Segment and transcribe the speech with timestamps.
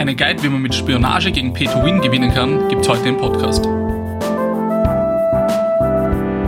[0.00, 3.66] Einen Guide, wie man mit Spionage gegen Pay-to-Win gewinnen kann, gibt's heute im Podcast.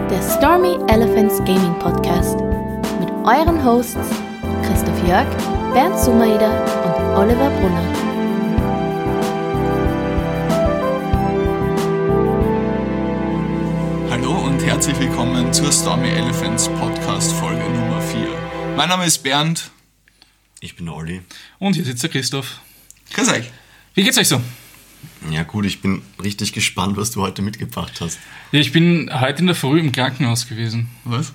[0.08, 2.38] Der Stormy Elephants Gaming Podcast
[2.98, 4.08] mit euren Hosts
[4.62, 5.26] Christoph Jörg,
[5.74, 7.84] Bernd Sumaida und Oliver Brunner.
[14.12, 18.28] Hallo und herzlich willkommen zur Stormy Elephants Podcast Folge Nummer 4.
[18.78, 19.70] Mein Name ist Bernd.
[20.60, 21.20] Ich bin der Olli.
[21.58, 22.62] Und hier sitzt der Christoph.
[23.14, 23.50] Grüß euch.
[23.94, 24.40] Wie geht's euch so?
[25.30, 28.18] Ja gut, ich bin richtig gespannt, was du heute mitgebracht hast.
[28.52, 30.88] Ja, ich bin heute in der Früh im Krankenhaus gewesen.
[31.04, 31.32] Was?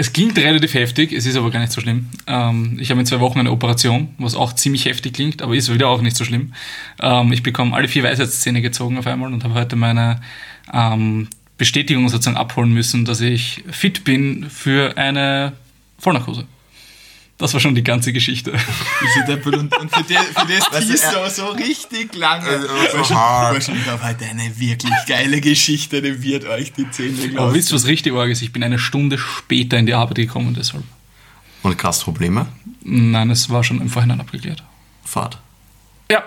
[0.00, 2.08] Es klingt relativ heftig, es ist aber gar nicht so schlimm.
[2.28, 5.72] Ähm, ich habe in zwei Wochen eine Operation, was auch ziemlich heftig klingt, aber ist
[5.72, 6.52] wieder auch nicht so schlimm.
[7.00, 10.20] Ähm, ich bekomme alle vier Weisheitszähne gezogen auf einmal und habe heute meine
[10.72, 15.54] ähm, Bestätigung sozusagen abholen müssen, dass ich fit bin für eine
[15.98, 16.46] Vollnarkose.
[17.38, 18.50] Das war schon die ganze Geschichte.
[18.50, 22.46] Und, und für, die, für das Weißt du, aber so richtig lange.
[22.48, 23.54] Also, so wahrscheinlich, hart.
[23.54, 27.54] wahrscheinlich auch heute eine wirklich geile Geschichte, die wird euch die Zähne Aber glauben.
[27.54, 28.42] wisst ihr, was richtig arg ist?
[28.42, 30.82] Ich bin eine Stunde später in die Arbeit gekommen deshalb.
[31.62, 32.46] Und Gastprobleme?
[32.82, 34.64] Nein, es war schon im Vorhinein abgeklärt.
[35.04, 35.38] Fahrt.
[36.10, 36.22] Ja,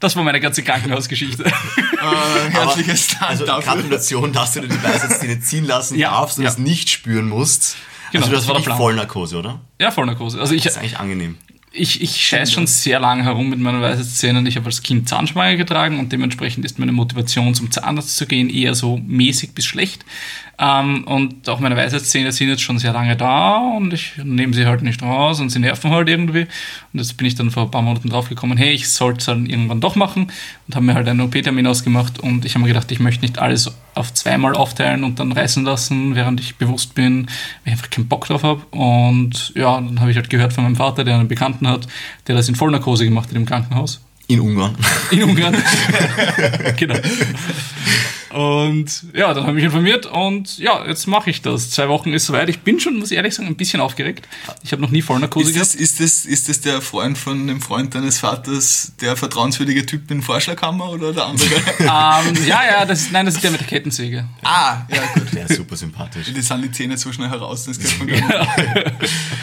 [0.00, 1.44] das war meine ganze Krankenhausgeschichte.
[1.46, 3.74] Äh, herzliches Dank Also dafür.
[3.74, 6.50] Gratulation, dass du dir die Weisheitszähne ziehen lassen Ja, darfst und ja.
[6.50, 7.76] es nicht spüren musst.
[8.14, 8.76] Genau, also das war der Plan.
[8.78, 9.60] Vollnarkose, oder?
[9.80, 10.40] ja, Vollnarkose.
[10.40, 11.36] Also ich, Das ist eigentlich angenehm.
[11.72, 14.46] ich, ich scheiß schon sehr lange herum mit meinen Weisheitszähnen.
[14.46, 18.48] Ich habe als Kind Zahnspange getragen und dementsprechend ist meine Motivation zum Zahnarzt zu gehen
[18.48, 20.04] eher so mäßig bis schlecht.
[20.60, 24.66] Ähm, und auch meine Weisheitszähne sind jetzt schon sehr lange da und ich nehme sie
[24.66, 26.42] halt nicht raus und sie nerven halt irgendwie.
[26.92, 29.46] Und jetzt bin ich dann vor ein paar Monaten draufgekommen, hey, ich sollte es dann
[29.46, 30.30] irgendwann doch machen
[30.68, 33.40] und habe mir halt einen OP-Termin ausgemacht und ich habe mir gedacht, ich möchte nicht
[33.40, 37.32] alles auf zweimal aufteilen und dann reißen lassen, während ich bewusst bin, weil
[37.66, 38.62] ich einfach keinen Bock drauf habe.
[38.70, 41.86] Und ja, dann habe ich halt gehört von meinem Vater, der einen Bekannten hat,
[42.26, 44.03] der das in Vollnarkose gemacht hat im Krankenhaus.
[44.26, 44.74] In Ungarn.
[45.10, 45.56] In Ungarn.
[46.76, 46.94] genau.
[48.30, 51.70] Und ja, dann habe ich mich informiert und ja, jetzt mache ich das.
[51.70, 52.48] Zwei Wochen ist soweit.
[52.48, 54.26] Ich bin schon, muss ich ehrlich sagen, ein bisschen aufgeregt.
[54.64, 55.80] Ich habe noch nie Vollnarkose Ist das, gehabt.
[55.82, 60.20] ist, das, ist das der Freund von dem Freund deines Vaters, der vertrauenswürdige Typ in
[60.20, 61.48] Vorschlaghammer oder der andere?
[61.80, 64.26] Ähm, ja, ja, das ist, nein, das ist der mit der Kettensäge.
[64.42, 65.32] ah, ja gut.
[65.32, 66.32] Der ist super sympathisch.
[66.34, 68.92] Die sind die Zähne so schnell heraus, das kennt man gar nicht.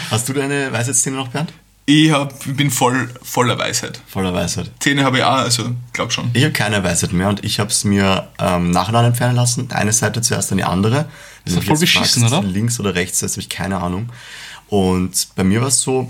[0.09, 1.53] Hast du deine Weisheitszähne noch, Bernd?
[1.85, 3.99] Ich, hab, ich bin voll, voller Weisheit.
[4.07, 4.71] Voller Weisheit.
[4.79, 6.29] Zähne habe ich auch, also glaub schon.
[6.33, 9.69] Ich habe keine Weisheit mehr und ich habe es mir ähm, nacheinander entfernen lassen.
[9.71, 11.05] Eine Seite zuerst, dann die andere.
[11.43, 12.43] Ist doch du voll jetzt beschissen, oder?
[12.43, 14.09] Links oder rechts, das habe ich keine Ahnung.
[14.69, 16.09] Und bei mir war es so,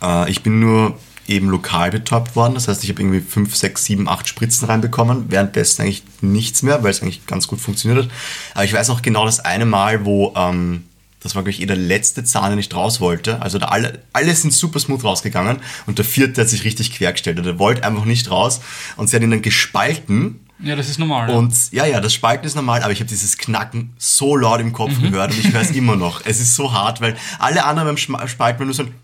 [0.00, 2.54] äh, ich bin nur eben lokal betäubt worden.
[2.54, 5.26] Das heißt, ich habe irgendwie 5, 6, 7, 8 Spritzen reinbekommen.
[5.28, 8.12] Währenddessen eigentlich nichts mehr, weil es eigentlich ganz gut funktioniert hat.
[8.54, 10.84] Aber ich weiß noch genau das eine Mal, wo, ähm,
[11.22, 13.40] das war, glaube ich, eh der letzte Zahn, den ich raus wollte.
[13.40, 17.44] Also da alle, alle sind super smooth rausgegangen und der vierte hat sich richtig quergestellt.
[17.44, 18.60] Der wollte einfach nicht raus
[18.96, 20.40] und sie hat ihn dann gespalten.
[20.58, 21.30] Ja, das ist normal.
[21.30, 24.72] Und ja, ja, das Spalten ist normal, aber ich habe dieses Knacken so laut im
[24.72, 25.10] Kopf Mhm.
[25.10, 26.22] gehört und ich höre es immer noch.
[26.24, 28.94] Es ist so hart, weil alle anderen beim Spalten nur so ein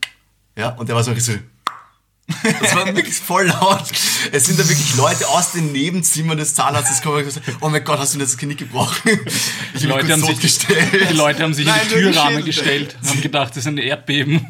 [0.57, 1.41] ja, und der war so richtig so
[2.61, 3.85] das war wirklich voll laut.
[4.33, 7.83] Es sind da wirklich Leute aus den Nebenzimmern des Zahnarztes gekommen und gesagt, oh mein
[7.83, 9.19] Gott, hast du mir das Genick gebrochen?
[9.75, 11.11] Ich die Leute, haben sich, kurz totgestellt.
[11.11, 13.79] die Leute haben sich Nein, in die Türrahmen gestellt und haben gedacht, das ist ein
[13.79, 14.47] Erdbeben.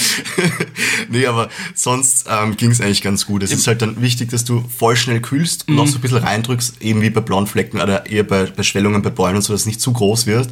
[1.10, 3.42] nee, aber sonst ähm, ging es eigentlich ganz gut.
[3.42, 6.18] Es ist halt dann wichtig, dass du voll schnell kühlst und auch so ein bisschen
[6.18, 9.52] reindrückst, eben wie bei blauen Flecken oder eher bei, bei Schwellungen bei Bäumen und so,
[9.52, 10.48] dass es nicht zu groß wird.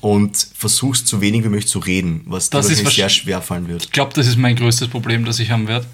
[0.00, 3.42] Und versuchst so wenig wie möglich zu reden, was dir Das ist wahrscheinlich sehr schwer
[3.42, 3.84] fallen wird.
[3.84, 5.86] Ich glaube, das ist mein größtes Problem, das ich haben werde.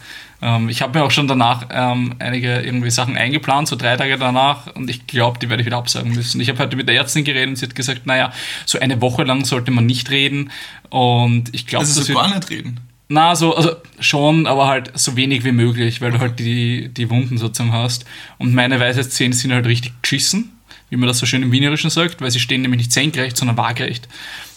[0.43, 4.19] Ähm, ich habe mir auch schon danach ähm, einige irgendwie Sachen eingeplant, so drei Tage
[4.19, 6.41] danach, und ich glaube, die werde ich wieder absagen müssen.
[6.41, 8.33] Ich habe heute mit der Ärztin geredet und sie hat gesagt, naja,
[8.67, 10.51] so eine Woche lang sollte man nicht reden.
[10.91, 12.79] Und ich glaube, Also das so gar nicht reden.
[13.09, 17.09] na, so, also schon, aber halt so wenig wie möglich, weil du halt die, die
[17.11, 18.05] Wunden sozusagen hast.
[18.37, 20.53] Und meine Weisheitszähne sind halt richtig geschissen,
[20.91, 23.57] wie man das so schön im Wienerischen sagt, weil sie stehen nämlich nicht senkrecht, sondern
[23.57, 24.09] waagerecht.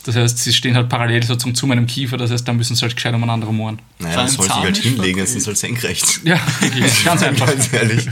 [0.03, 2.81] Das heißt, sie stehen halt parallel sozusagen zu meinem Kiefer, das heißt, da müssen sie
[2.81, 3.80] halt gescheit umeinander mohren.
[4.00, 5.24] Naja, das soll sich halt hinlegen, verdreht.
[5.24, 6.22] es ist halt senkrecht.
[6.24, 6.39] Ja,
[7.06, 7.45] ganz einfach.
[7.48, 8.07] Ganz ehrlich.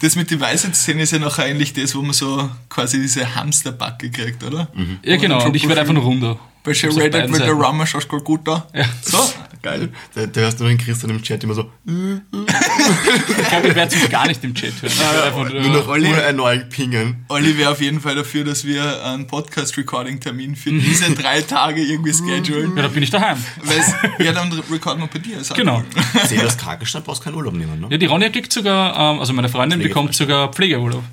[0.00, 4.10] Das mit den Weisheitszähnen ist ja noch eigentlich das, wo man so quasi diese Hamsterbacke
[4.10, 4.68] kriegt, oder?
[5.04, 6.38] Ja, genau, und ich werde einfach nur runder.
[6.64, 7.52] Bei Shredded beiden mit der.
[7.52, 8.66] Rummer schaust du gut da.
[8.74, 8.84] Ja.
[9.00, 9.18] So,
[9.62, 9.90] geil.
[10.14, 14.10] Da, da hörst du den Christian im Chat immer so, Ich glaube, ich werde es
[14.10, 14.92] gar nicht im Chat hören.
[14.92, 17.24] Ich werd einfach nur noch Olli- nur erneuert pingen.
[17.28, 22.14] Olli wäre auf jeden Fall dafür, dass wir einen Podcast-Recording-Termin für diese drei Tage irgendwie
[22.14, 22.74] schedulen.
[22.76, 23.36] ja, da bin ich daheim.
[23.62, 25.38] Weil es- ja, dann recorden wir bei dir.
[25.54, 25.82] Genau.
[26.26, 27.88] Sehe das Krankenstand, brauchst keinen Urlaub nehmen, ne?
[27.90, 31.04] Ja, die Ronja kriegt sogar, ähm, also meine Freundin bekommt sogar Pflegeurlaub.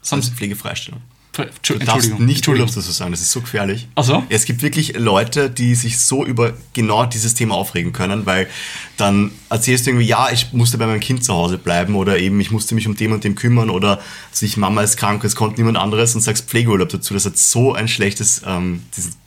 [0.00, 1.00] Das ist Pflegefreistellung.
[1.38, 2.66] Ver- Du darfst Entschuldigung, nicht Entschuldigung.
[2.74, 3.86] Dazu sagen, das ist so gefährlich.
[3.94, 4.24] Ach so?
[4.28, 8.48] Es gibt wirklich Leute, die sich so über genau dieses Thema aufregen können, weil
[8.96, 12.40] dann erzählst du irgendwie, ja, ich musste bei meinem Kind zu Hause bleiben oder eben
[12.40, 14.00] ich musste mich um dem und dem kümmern oder
[14.32, 17.14] sich Mama ist krank, es konnte niemand anderes und sagst Pflegeurlaub dazu.
[17.14, 18.82] Das hat so ein schlechtes ähm,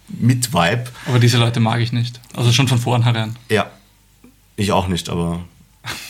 [0.09, 0.83] Mit-Vibe.
[1.07, 2.19] Aber diese Leute mag ich nicht.
[2.35, 3.37] Also schon von vornherein.
[3.49, 3.69] Ja,
[4.57, 5.41] ich auch nicht, aber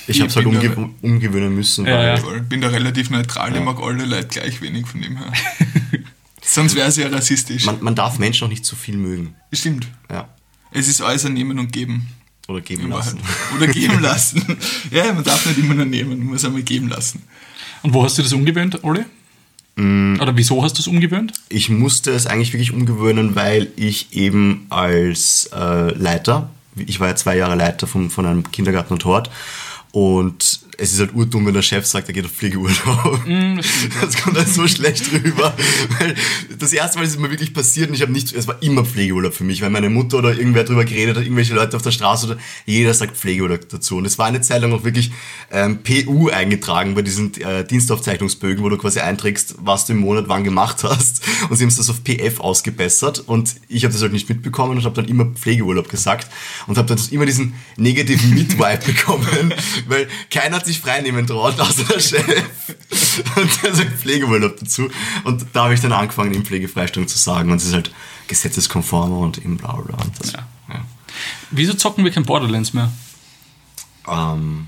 [0.08, 1.86] ich Ich habe es halt bin da- umge umgewöhnen müssen.
[1.86, 2.40] Ja, weil ja.
[2.42, 5.32] Bin da relativ neutral, ich mag alle Leute gleich wenig von dem her.
[6.44, 7.66] Sonst wäre es ja rassistisch.
[7.66, 9.36] Man, man darf Menschen auch nicht zu viel mögen.
[9.54, 9.88] Stimmt.
[10.10, 10.28] Ja.
[10.72, 12.08] Es ist alles ein Nehmen und Geben.
[12.48, 13.20] Oder geben in lassen.
[13.20, 13.56] Wahrheit.
[13.56, 14.58] Oder geben lassen.
[14.90, 17.22] ja, man darf nicht immer nur nehmen, man muss einmal geben lassen.
[17.84, 19.02] Und wo hast du das umgewöhnt, Olli?
[19.76, 20.18] Mm.
[20.20, 21.34] Oder wieso hast du es umgewöhnt?
[21.50, 27.16] Ich musste es eigentlich wirklich umgewöhnen, weil ich eben als äh, Leiter, ich war ja
[27.16, 29.30] zwei Jahre Leiter von, von einem Kindergarten und Hort,
[29.92, 33.22] und es ist halt urdumm, wenn der Chef sagt, er geht auf Pflegeurlaub.
[34.02, 35.54] das, kommt halt so schlecht rüber.
[36.00, 36.16] Weil
[36.58, 38.84] das erste Mal ist es mir wirklich passiert und ich habe nicht, es war immer
[38.84, 41.92] Pflegeurlaub für mich, weil meine Mutter oder irgendwer drüber geredet hat, irgendwelche Leute auf der
[41.92, 43.98] Straße oder jeder sagt Pflegeurlaub dazu.
[43.98, 45.12] Und es war eine Zeit lang auch wirklich
[45.52, 50.26] ähm, PU eingetragen bei diesen äh, Dienstaufzeichnungsbögen, wo du quasi einträgst, was du im Monat
[50.30, 51.22] wann gemacht hast.
[51.50, 54.78] Und sie haben es das auf PF ausgebessert und ich habe das halt nicht mitbekommen
[54.78, 56.32] und habe dann immer Pflegeurlaub gesagt
[56.66, 59.54] und habe dann immer diesen negativen Mitvibe bekommen,
[59.88, 62.28] weil keiner hat sich freinehmen traut, außer der Chef.
[63.36, 64.90] Und der sagt Pflegeurlaub dazu.
[65.24, 67.52] Und da habe ich dann angefangen, eben Pflegefreistellung zu sagen.
[67.52, 67.92] Und es ist halt
[68.28, 69.98] gesetzeskonformer und eben bla bla.
[69.98, 70.48] Und das, Ja.
[71.52, 72.92] Wieso zocken wir kein Borderlands mehr?
[74.08, 74.68] ähm,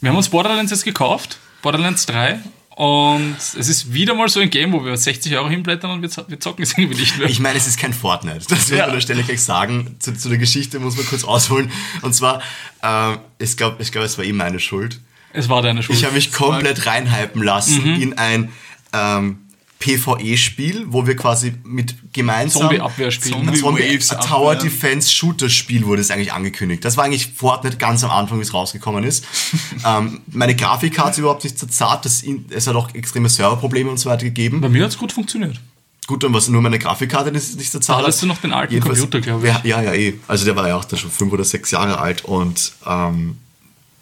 [0.00, 2.40] Wir haben uns Borderlands jetzt gekauft, Borderlands 3.
[2.76, 6.10] Und es ist wieder mal so ein Game, wo wir 60 Euro hinblättern und wir,
[6.10, 7.28] zo- wir zocken es irgendwie nicht mehr.
[7.28, 8.46] Ich meine, es ist kein Fortnite.
[8.48, 8.86] Das will ich Ja.
[8.86, 9.94] an der Stelle gleich sagen.
[10.00, 11.70] Zu, zu der Geschichte muss man kurz ausholen.
[12.02, 12.42] Und zwar,
[12.82, 14.98] äh, ich glaube, ich glaub, es war eh meine Schuld.
[15.34, 15.98] Es war deine Schuld.
[15.98, 18.02] Ich habe mich komplett reinhypen lassen Mhm.
[18.02, 18.48] in ein
[18.92, 19.38] ähm,
[19.80, 23.34] PvE-Spiel, wo wir quasi mit gemeinsam Zombie-Abwehr spielen.
[23.54, 24.56] Zombie- Zombie Tower.
[24.56, 26.84] Defense Shooter Spiel wurde es eigentlich angekündigt.
[26.84, 29.24] Das war eigentlich Fortnite ganz am Anfang, wie es rausgekommen ist.
[29.86, 32.04] ähm, meine Grafikkarte ist überhaupt nicht so zart.
[32.04, 34.60] Das, es hat auch extreme Serverprobleme und so weiter gegeben.
[34.60, 35.60] Bei mir hat es gut funktioniert.
[36.06, 38.00] Gut, dann war es nur meine Grafikkarte, die ist nicht so zart.
[38.00, 39.54] Da hattest du noch den alten Jedenfalls- Computer, glaube ich.
[39.64, 40.14] Ja, ja, ja, eh.
[40.28, 43.38] Also der war ja auch da schon fünf oder sechs Jahre alt und ähm,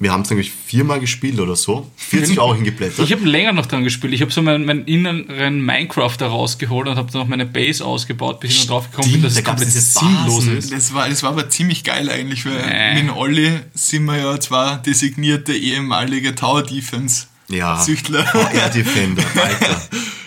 [0.02, 1.88] wir haben es eigentlich viermal gespielt oder so.
[1.96, 3.04] 40 Euro hingeblättert.
[3.04, 4.12] Ich habe länger noch dran gespielt.
[4.12, 7.84] Ich habe so meinen, meinen inneren Minecraft da rausgeholt und habe dann noch meine Base
[7.84, 10.72] ausgebaut, bis ich dann drauf gekommen bin, dass da es komplett diese sinnlos ist.
[10.72, 12.52] Das war, das war aber ziemlich geil eigentlich, weil
[12.96, 13.02] Nee.
[13.04, 17.76] mit Olli sind wir ja zwar designierte ehemalige Tower Defense ja.
[17.80, 18.26] Süchtler.
[18.52, 19.82] Air Defender, Alter.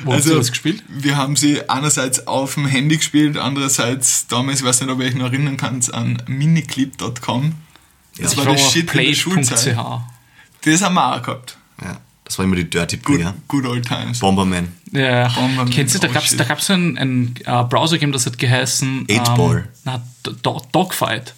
[0.06, 0.84] Wo hast du das gespielt?
[0.88, 5.08] Wir haben sie einerseits auf dem Handy gespielt, andererseits damals, ich weiß nicht, ob ihr
[5.08, 7.56] euch noch erinnern könnt, an miniclip.com.
[8.20, 10.02] Das Ja, war der Shit in der.
[10.64, 11.58] Das haben wir auch gehabt.
[11.82, 13.34] Ja, das war immer die Dirty Good, Player.
[13.48, 14.20] good old times.
[14.20, 14.70] Bomberman.
[14.92, 16.40] Ja, Bomberman, kennst du, da oh gab es shit.
[16.40, 19.06] da gab's so ein, ein äh, Browser-Game, das hat geheißen...
[19.10, 19.68] Eight Ball.
[19.84, 20.02] Na,
[20.42, 21.36] Do Dogfight.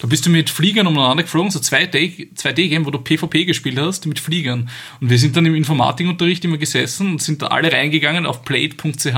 [0.00, 4.06] Da bist du mit Fliegern umeinander geflogen, so 2D 2D-Game, wo du PvP gespielt hast,
[4.06, 4.70] mit Fliegern.
[4.98, 9.14] Und wir sind dann im Informatikunterricht immer gesessen und sind da alle reingegangen auf plate.ch.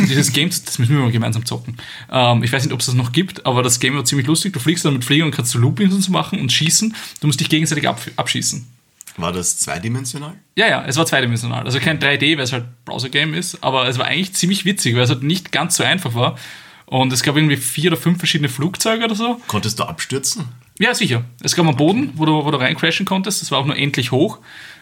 [0.00, 1.76] Und dieses Game, das müssen wir mal gemeinsam zocken.
[2.10, 4.52] Ähm, ich weiß nicht, ob es das noch gibt, aber das Game war ziemlich lustig.
[4.52, 6.96] Du fliegst dann mit Fliegern und kannst so Loopings und so machen und schießen.
[7.20, 8.66] Du musst dich gegenseitig ab abschießen.
[9.16, 10.34] War das zweidimensional?
[10.56, 11.64] Ja, ja, es war zweidimensional.
[11.64, 15.02] Also kein 3D, weil es halt Browser-Game ist, aber es war eigentlich ziemlich witzig, weil
[15.02, 16.36] es halt nicht ganz so einfach war.
[16.86, 19.40] Und es gab irgendwie vier oder fünf verschiedene Flugzeuge oder so.
[19.46, 20.46] Konntest du abstürzen?
[20.78, 21.24] Ja, sicher.
[21.42, 23.42] Es gab einen Boden, wo du, wo du reincrashen konntest.
[23.42, 24.38] Das war auch nur endlich hoch.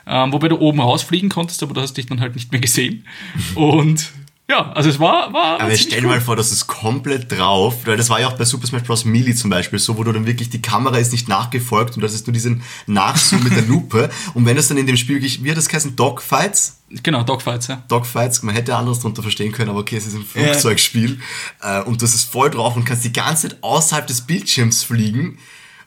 [0.07, 3.07] Ähm, wobei du oben rausfliegen konntest, aber du hast dich dann halt nicht mehr gesehen.
[3.55, 4.11] Und
[4.53, 5.33] ja, also es war.
[5.33, 8.35] war Aber stell dir mal vor, das ist komplett drauf, weil das war ja auch
[8.37, 9.05] bei Super Smash Bros.
[9.07, 12.13] Melee zum Beispiel so, wo du dann wirklich, die Kamera ist nicht nachgefolgt und das
[12.13, 14.11] ist nur diesen Nachzoom mit der Lupe.
[14.35, 16.81] Und wenn das dann in dem Spiel wirklich, wie hat das geheißen, Dogfights?
[17.03, 17.83] Genau, Dogfights, ja.
[17.89, 21.19] Dogfights, man hätte anderes darunter verstehen können, aber okay, es ist ein Flugzeugspiel.
[21.63, 25.39] Äh, und das ist voll drauf und kannst die ganze Zeit außerhalb des Bildschirms fliegen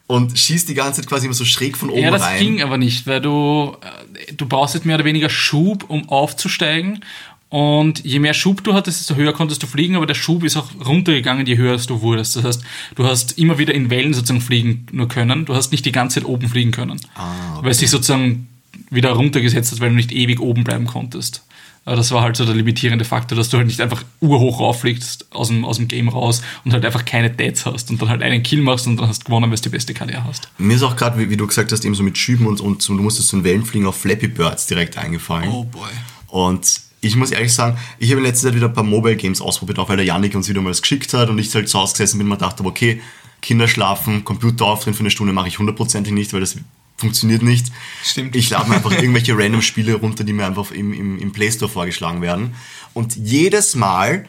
[0.08, 2.40] und schießt die ganze Zeit quasi immer so schräg von oben Ja, das rein.
[2.40, 7.04] ging aber nicht, weil du, äh, du brauchst jetzt mehr oder weniger Schub, um aufzusteigen.
[7.50, 10.58] Und je mehr Schub du hattest, desto höher konntest du fliegen, aber der Schub ist
[10.58, 12.36] auch runtergegangen, je höher du wurdest.
[12.36, 12.64] Das heißt,
[12.96, 15.46] du hast immer wieder in Wellen sozusagen fliegen nur können.
[15.46, 17.00] Du hast nicht die ganze Zeit oben fliegen können.
[17.14, 18.48] Ah, Weil es sich sozusagen
[18.90, 21.44] wieder runtergesetzt hat, weil du nicht ewig oben bleiben konntest.
[21.86, 25.28] Aber das war halt so der limitierende Faktor, dass du halt nicht einfach urhoch rauffliegst
[25.32, 28.24] aus dem, aus dem Game raus und halt einfach keine Deads hast und dann halt
[28.24, 30.50] einen Kill machst und dann hast gewonnen, weil du die beste KDA hast.
[30.58, 32.82] Mir ist auch gerade, wie, wie du gesagt hast, eben so mit Schüben und, und
[32.82, 35.52] so, du musstest so in Wellen fliegen auf Flappy Birds direkt eingefallen.
[35.52, 35.92] Oh boy.
[36.28, 39.40] Und ich muss ehrlich sagen, ich habe in letzter Zeit wieder ein paar Mobile Games
[39.40, 41.80] ausprobiert, auch weil der Janik uns wieder mal das geschickt hat und ich halt zu
[41.80, 43.02] Hause gesessen bin und mir gedacht habe, okay,
[43.42, 46.58] Kinder schlafen, Computer aufdrehen für eine Stunde mache ich hundertprozentig nicht, weil das
[46.98, 47.68] funktioniert nicht.
[48.04, 48.36] Stimmt.
[48.36, 51.52] Ich lade mir einfach irgendwelche random Spiele runter, die mir einfach im, im, im Play
[51.52, 52.56] Store vorgeschlagen werden.
[52.94, 54.26] Und jedes Mal,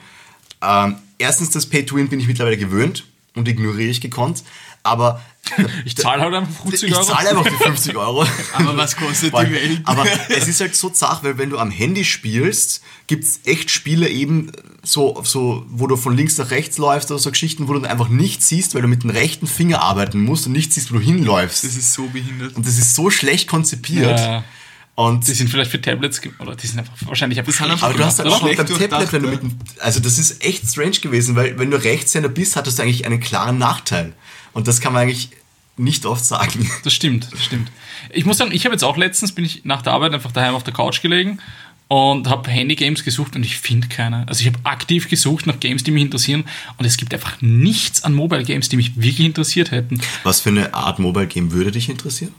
[0.62, 4.42] ähm, erstens das Pay-to-Win bin ich mittlerweile gewöhnt und ignoriere ich gekonnt,
[4.86, 5.20] aber
[5.84, 7.04] Ich zahle halt einfach 50 ich Euro.
[7.06, 8.26] zahle einfach die 50 Euro.
[8.54, 9.80] Aber was kostet Weil- die Welt?
[9.84, 14.08] Aber es ist halt so zach, weil wenn du am Handy spielst, gibt's echt Spiele
[14.08, 14.50] eben
[14.82, 17.90] so, so, wo du von links nach rechts läufst oder so Geschichten, wo du dann
[17.90, 20.96] einfach nichts siehst, weil du mit dem rechten Finger arbeiten musst und nicht siehst, wo
[20.98, 21.62] du hinläufst.
[21.64, 22.56] das ist so behindert.
[22.56, 24.18] Und das ist so schlecht konzipiert.
[24.18, 24.44] Ja.
[24.96, 28.02] Und Die sind vielleicht für Tablets, oder die sind einfach wahrscheinlich einfach schlecht aber du
[28.04, 30.98] hast halt auch schlecht beim Tablet, wenn du mit dem, also das ist echt strange
[31.00, 34.14] gewesen, weil wenn du Rechtshänder bist, hattest du eigentlich einen klaren Nachteil.
[34.56, 35.28] Und das kann man eigentlich
[35.76, 36.66] nicht oft sagen.
[36.82, 37.70] Das stimmt, das stimmt.
[38.10, 40.54] Ich muss sagen, ich habe jetzt auch letztens, bin ich nach der Arbeit einfach daheim
[40.54, 41.40] auf der Couch gelegen
[41.88, 44.26] und habe Handy-Games gesucht und ich finde keine.
[44.26, 46.44] Also ich habe aktiv gesucht nach Games, die mich interessieren
[46.78, 50.00] und es gibt einfach nichts an Mobile-Games, die mich wirklich interessiert hätten.
[50.22, 52.32] Was für eine Art Mobile Game würde dich interessieren?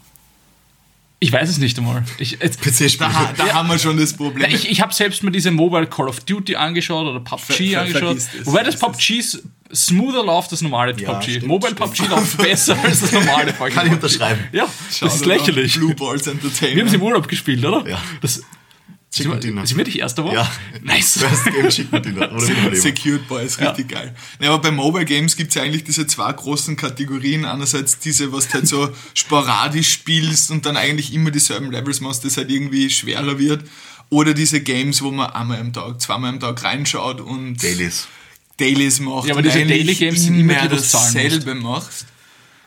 [1.20, 2.04] Ich weiß es nicht einmal.
[2.18, 2.96] PC-Spiele.
[2.98, 3.54] Da, da Ja.
[3.54, 4.48] haben wir schon das Problem.
[4.50, 7.80] Ich ich habe selbst mir diese Mobile Call of Duty angeschaut oder PUBG Ver- ver-
[7.82, 8.16] angeschaut.
[8.16, 8.28] das.
[8.46, 9.22] Wobei das PUBG
[9.74, 11.30] smoother läuft als normale Ja, PUBG.
[11.30, 11.94] stimmt, Mobile stimmt.
[11.94, 14.04] PUBG läuft besser als das normale fucking Kann ich PUBG.
[14.04, 14.44] unterschreiben.
[14.52, 15.74] Ja, Schau das ist lächerlich.
[15.74, 16.94] Blue Balls Wir haben es Entertainment.
[16.94, 17.84] im Urlaub gespielt, oder?
[17.88, 18.00] Ja.
[18.20, 18.40] Das,
[19.10, 19.62] Chicken sind, Dinner.
[19.62, 20.36] wir, sind wir nicht Erster geworden?
[20.36, 20.50] Ja.
[20.82, 21.18] Nice.
[21.18, 22.30] First Game Chicken Dinner.
[22.30, 22.76] Ohne Probleme.
[22.76, 24.14] Secured Boys, richtig geil.
[24.40, 27.44] Ja, aber bei Mobile Games gibt es ja eigentlich diese zwei großen Kategorien.
[27.44, 32.24] Einerseits diese, was du halt so sporadisch spielst und dann eigentlich immer dieselben Levels machst,
[32.24, 33.64] das halt irgendwie schwerer wird.
[34.10, 38.08] Oder diese Games, wo man einmal am Tag, zweimal am Tag reinschaut und Dailies.
[38.58, 39.26] Dailies macht.
[39.26, 42.06] Ja, aber diese Daily Games sind immer die, dasselbe machst.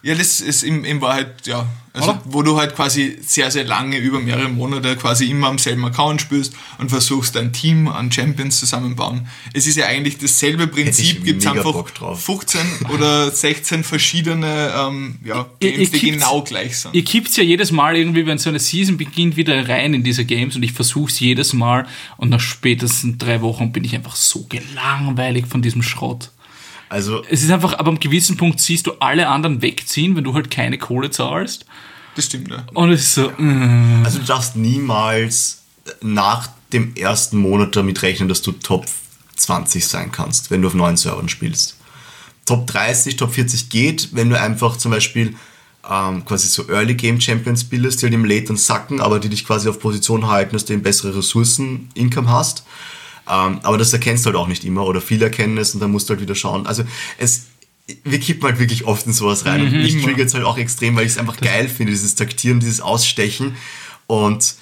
[0.03, 2.21] Ja, das ist in, in Wahrheit, ja, also Oder?
[2.25, 6.21] wo du halt quasi sehr, sehr lange, über mehrere Monate quasi immer am selben Account
[6.21, 9.27] spielst und versuchst dein Team an Champions zusammenbauen.
[9.53, 12.23] Es ist ja eigentlich dasselbe Prinzip, gibt es einfach Bock drauf.
[12.23, 12.61] 15
[12.93, 16.95] oder 16 verschiedene ähm, ja, Ihr- Games, ihr die genau gleich sind.
[16.95, 20.23] Ihr kippt ja jedes Mal irgendwie, wenn so eine Season beginnt, wieder rein in diese
[20.23, 21.85] Games und ich versuche es jedes Mal
[22.17, 26.31] und nach spätestens drei Wochen bin ich einfach so gelangweilig von diesem Schrott.
[26.91, 30.33] Also, Es ist einfach, aber am gewissen Punkt siehst du alle anderen wegziehen, wenn du
[30.33, 31.65] halt keine Kohle zahlst.
[32.17, 32.65] Das stimmt, ja.
[32.73, 34.01] Und es ist so, mm.
[34.03, 35.61] also du darfst niemals
[36.01, 38.87] nach dem ersten Monat damit rechnen, dass du Top
[39.37, 41.77] 20 sein kannst, wenn du auf neuen Servern spielst.
[42.45, 45.35] Top 30, Top 40 geht, wenn du einfach zum Beispiel
[45.89, 49.29] ähm, quasi so Early Game Champions bildest, die halt im Late dann sacken, aber die
[49.29, 52.65] dich quasi auf Position halten, dass du eben bessere Ressourcen, Income hast.
[53.31, 55.91] Ähm, aber das erkennst du halt auch nicht immer oder viele erkennen es und dann
[55.91, 56.67] musst du halt wieder schauen.
[56.67, 56.83] Also
[57.17, 57.43] es,
[58.03, 59.61] wir kippen halt wirklich oft in sowas rein.
[59.61, 62.59] Und mich triggert es halt auch extrem, weil ich es einfach geil finde, dieses Taktieren,
[62.59, 63.55] dieses Ausstechen.
[64.07, 64.55] Und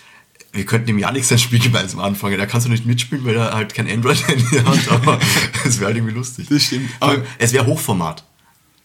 [0.52, 2.38] wir könnten im Janix ein Spiel gemeinsam anfangen.
[2.38, 5.20] Da kannst du nicht mitspielen, weil er halt kein Android-Handy hat, aber
[5.66, 6.48] es wäre halt irgendwie lustig.
[6.50, 6.90] Das stimmt.
[7.00, 8.24] Aber- es wäre Hochformat.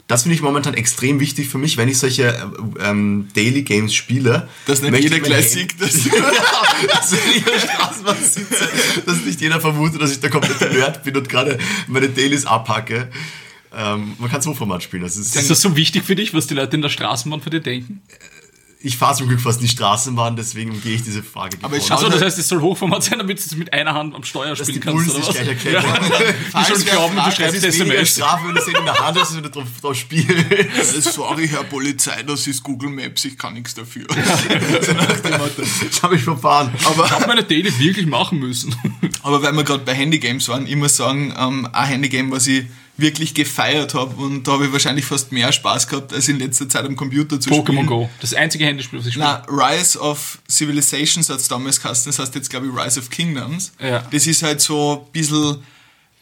[0.06, 3.94] Das finde ich momentan extrem wichtig für mich, wenn ich solche äh, ähm, Daily Games
[3.94, 4.48] spiele.
[4.66, 6.12] Dass nicht möchte jeder gleich sieht, dass ja,
[6.88, 8.68] dass wenn ich in der Straßenbahn sitze,
[9.06, 11.58] dass nicht jeder vermutet, dass ich der komplette Nerd bin und gerade
[11.88, 13.10] meine Dailies abhacke.
[13.76, 15.02] Ähm, man kann so Format spielen.
[15.02, 17.50] Das ist, ist das so wichtig für dich, was die Leute in der Straßenbahn für
[17.50, 18.02] dir denken?
[18.84, 21.56] Ich fahre zum Glück fast die Straßenbahn, deswegen umgehe ich diese Frage.
[21.62, 24.14] Aber ich Achso, das heißt, es soll Hochformat sein, damit du es mit einer Hand
[24.14, 25.34] am Steuer dass die spielen kannst, oder was?
[25.34, 25.84] gleich erkennen.
[26.52, 28.10] Die schon glauben, du Das schreibst ist weniger SMS.
[28.10, 31.14] Strafe, wenn du es in der Hand hast, als wenn du drauf, drauf spielst.
[31.14, 34.06] Sorry, Herr Polizei, das ist Google Maps, ich kann nichts dafür.
[35.84, 36.70] Das habe ich verfahren.
[36.84, 38.74] Aber Ich habe meine Daily wirklich machen müssen.
[39.22, 42.66] Aber weil wir gerade bei Handygames waren, ich muss sagen, ähm, ein Handygame, was ich
[42.96, 46.68] wirklich gefeiert habe und da habe ich wahrscheinlich fast mehr Spaß gehabt, als in letzter
[46.68, 47.86] Zeit am Computer zu Pokémon spielen.
[47.86, 48.10] Go.
[48.20, 49.26] Das einzige Handyspiel, was ich spiele.
[49.26, 53.10] Na, Rise of Civilizations hat es damals geheißen, das heißt jetzt glaube ich Rise of
[53.10, 53.72] Kingdoms.
[53.80, 54.06] Ja.
[54.10, 55.58] Das ist halt so ein bisschen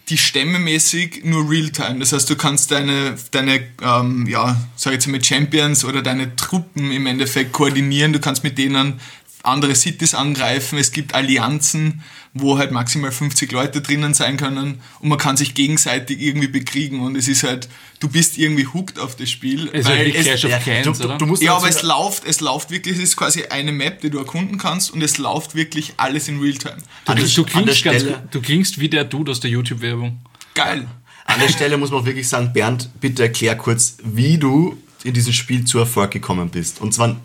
[0.08, 1.98] die Stämme mäßig nur Realtime.
[2.00, 6.34] Das heißt, du kannst deine, deine ähm, ja, sag ich jetzt mal Champions oder deine
[6.34, 8.12] Truppen im Endeffekt koordinieren.
[8.12, 9.00] Du kannst mit denen
[9.44, 10.78] andere Cities angreifen.
[10.78, 12.02] Es gibt Allianzen,
[12.34, 17.00] wo halt maximal 50 Leute drinnen sein können und man kann sich gegenseitig irgendwie bekriegen
[17.00, 17.68] und es ist halt,
[18.00, 19.68] du bist irgendwie hooked auf das Spiel.
[19.72, 21.12] Es ist halt wie Clash of Ja, Clans, du, oder?
[21.14, 24.00] du, du musst Ja, aber es läuft, es läuft wirklich, es ist quasi eine Map,
[24.00, 26.76] die du erkunden kannst und es läuft wirklich alles in Realtime.
[27.04, 30.18] Du, du, klingst ganz, Stelle- du klingst wie der Dude aus der YouTube-Werbung.
[30.54, 30.86] Geil.
[31.24, 35.14] An der Stelle muss man auch wirklich sagen, Bernd, bitte erklär kurz, wie du in
[35.14, 36.80] diesem Spiel zu Erfolg gekommen bist.
[36.80, 37.16] Und zwar,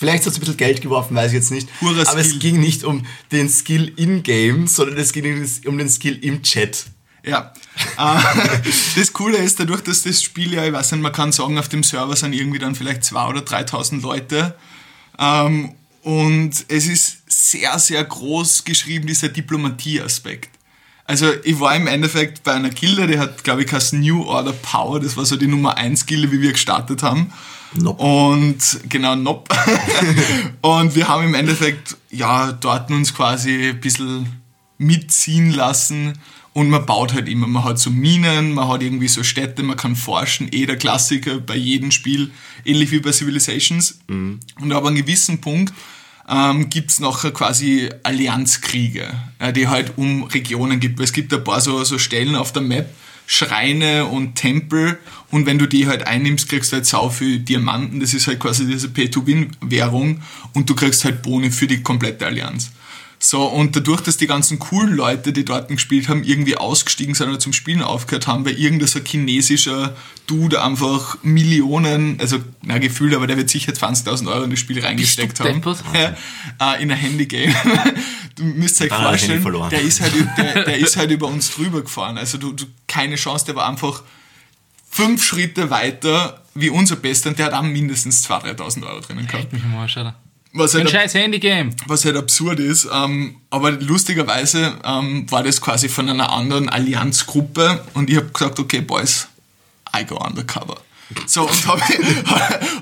[0.00, 1.68] vielleicht hast du ein bisschen Geld geworfen, weiß ich jetzt nicht.
[1.78, 2.36] Purer aber Skill.
[2.36, 6.86] es ging nicht um den Skill in-game, sondern es ging um den Skill im Chat.
[7.22, 7.52] Ja.
[7.98, 8.20] Äh,
[8.96, 11.68] das Coole ist, dadurch, dass das Spiel ja, ich weiß nicht, man kann sagen, auf
[11.68, 14.56] dem Server sind irgendwie dann vielleicht 2.000 oder 3.000 Leute.
[15.18, 20.48] Ähm, und es ist sehr, sehr groß geschrieben, dieser Diplomatie-Aspekt.
[21.04, 24.52] Also ich war im Endeffekt bei einer Gilde, die hat, glaube ich, heißt New Order
[24.52, 27.32] Power, das war so die Nummer 1 Gilde, wie wir gestartet haben.
[27.74, 28.02] Nope.
[28.02, 29.48] Und genau, Nopp.
[30.60, 34.40] und wir haben im Endeffekt, ja, dort uns quasi ein bisschen
[34.78, 36.18] mitziehen lassen.
[36.52, 39.76] Und man baut halt immer, man hat so Minen, man hat irgendwie so Städte, man
[39.76, 42.32] kann forschen, eh der Klassiker bei jedem Spiel,
[42.64, 44.00] ähnlich wie bei Civilizations.
[44.60, 45.72] Und ab einem gewissen Punkt
[46.28, 50.98] ähm, gibt es nachher quasi Allianzkriege, äh, die halt um Regionen gibt.
[51.00, 52.92] Es gibt ein paar so, so Stellen auf der Map,
[53.32, 54.98] Schreine und Tempel
[55.30, 58.40] und wenn du die halt einnimmst, kriegst du halt sau viel Diamanten, das ist halt
[58.40, 60.20] quasi diese Pay-to-Win-Währung
[60.52, 62.72] und du kriegst halt Boni für die komplette Allianz.
[63.22, 67.28] So, und dadurch, dass die ganzen coolen Leute, die dort gespielt haben, irgendwie ausgestiegen sind
[67.28, 69.94] oder zum Spielen aufgehört haben, weil irgendein so chinesischer
[70.26, 74.80] Dude einfach Millionen, also na gefühlt, aber der wird sicher 20.000 Euro in das Spiel
[74.80, 75.48] reingesteckt haben.
[75.94, 77.54] Ja, äh, in ein Handygame.
[78.40, 79.70] Du müsst euch Handy vorstellen, verloren.
[79.70, 82.18] der ist, halt, der, der ist halt über uns drüber gefahren.
[82.18, 84.02] Also du, du keine Chance, der war einfach
[84.90, 89.26] fünf Schritte weiter wie unser Bester und der hat auch mindestens 2.000, 3.000 Euro drinnen
[89.26, 89.52] gehabt.
[89.52, 90.16] Mich mal Alter.
[90.52, 91.70] Was Ein halt, scheiß Handygame.
[91.86, 97.84] was halt absurd ist, ähm, aber lustigerweise ähm, war das quasi von einer anderen Allianzgruppe
[97.94, 99.28] und ich habe gesagt, okay, Boys,
[99.96, 100.80] I go undercover.
[101.26, 101.82] So, und habe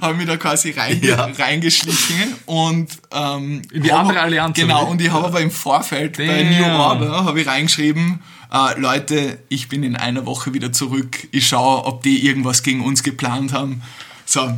[0.01, 1.25] hab mich da quasi reinge Ja.
[1.39, 4.91] reingeschlichen und ähm, In die hab- andere Allianz, Genau, oder?
[4.91, 6.51] und ich habe aber im Vorfeld bei Damn.
[6.59, 8.21] New Order habe ich reingeschrieben,
[8.53, 11.29] äh, Leute, ich bin in einer Woche wieder zurück.
[11.33, 13.83] Ich schaue, ob die irgendwas gegen uns geplant haben.
[14.25, 14.51] So,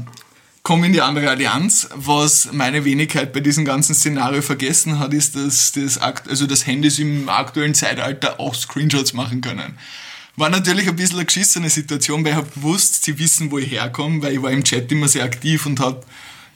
[0.62, 1.88] komme in die andere Allianz.
[1.94, 6.98] Was meine Wenigkeit bei diesem ganzen Szenario vergessen hat, ist, dass das, also das Handys
[7.00, 9.76] im aktuellen Zeitalter auch Screenshots machen können.
[10.36, 13.70] War natürlich ein bisschen eine geschissene Situation, weil ich habe gewusst, sie wissen, wo ich
[13.70, 16.02] herkomme, weil ich war im Chat immer sehr aktiv und habe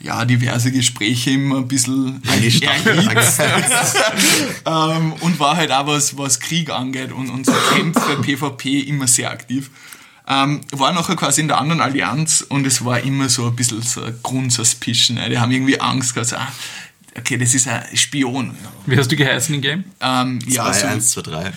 [0.01, 2.23] ja, diverse Gespräche immer ein bisschen
[4.67, 9.07] ähm, und war halt auch was, was Krieg angeht und, und so Kämpfe, PvP immer
[9.07, 9.71] sehr aktiv.
[10.27, 13.83] Ähm, war nachher quasi in der anderen Allianz und es war immer so ein bisschen
[13.83, 15.19] so ein Grundsuspicion.
[15.19, 15.29] Ne?
[15.29, 16.49] Die haben irgendwie Angst gehabt, so, ah,
[17.17, 18.57] okay, das ist ein Spion.
[18.87, 19.85] Wie hast du geheißen im Game?
[20.01, 21.53] Ähm, ja, 2, so, 1, 2, 3.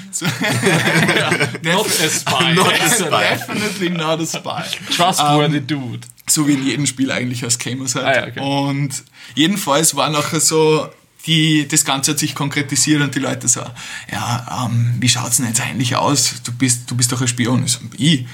[1.64, 2.54] Not a spy.
[2.54, 3.24] Not a spy.
[3.30, 4.64] definitely not a spy.
[4.96, 6.08] Trustworthy dude.
[6.30, 8.06] So wie in jedem Spiel eigentlich als Gamers halt.
[8.06, 8.40] Ah, ja, okay.
[8.40, 9.04] Und
[9.36, 10.90] jedenfalls war nachher so,
[11.26, 13.62] die, das Ganze hat sich konkretisiert und die Leute so,
[14.12, 16.36] ja, ähm, wie schaut's denn jetzt eigentlich aus?
[16.44, 17.64] Du bist, du bist doch ein Spion.
[17.66, 18.26] Ich, so, ich,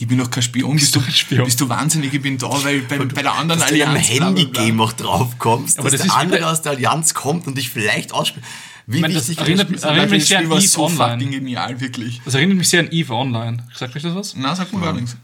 [0.00, 0.74] ich bin doch kein Spion.
[0.76, 1.44] Bist, du, doch ein Spion.
[1.44, 2.12] bist du wahnsinnig?
[2.14, 4.08] Ich bin da, weil bei, bei der anderen Dass du Allianz...
[4.08, 4.40] bla, bla, bla.
[4.40, 7.56] Handygame auch drauf kommst, Aber dass das der andere wieder- aus der Allianz kommt und
[7.58, 8.44] dich vielleicht ausspielt.
[8.86, 11.24] Wie meine, das wichtig erinnert- ist erinnert mich das sehr an Eve so Online.
[11.30, 12.20] genial, wirklich.
[12.24, 13.58] Das erinnert mich sehr an Eve Online.
[13.76, 14.34] Sagt euch das was?
[14.36, 15.16] Na, sag mir gar nichts.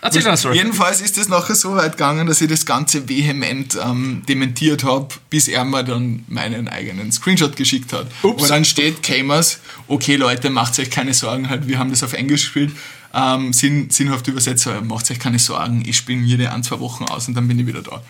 [0.00, 0.56] Erzähl eine Story.
[0.56, 5.08] Jedenfalls ist es nachher so weit gegangen, dass ich das Ganze vehement ähm, dementiert habe,
[5.28, 8.06] bis er mir dann meinen eigenen Screenshot geschickt hat.
[8.22, 8.42] Ups.
[8.42, 12.14] Wo dann steht, Gamers, okay Leute, macht euch keine Sorgen, halt, wir haben das auf
[12.14, 12.72] Englisch gespielt,
[13.14, 17.28] ähm, sinn, sinnhaft übersetzt, macht euch keine Sorgen, ich mir die ein, zwei Wochen aus
[17.28, 18.02] und dann bin ich wieder da.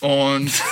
[0.00, 0.50] Und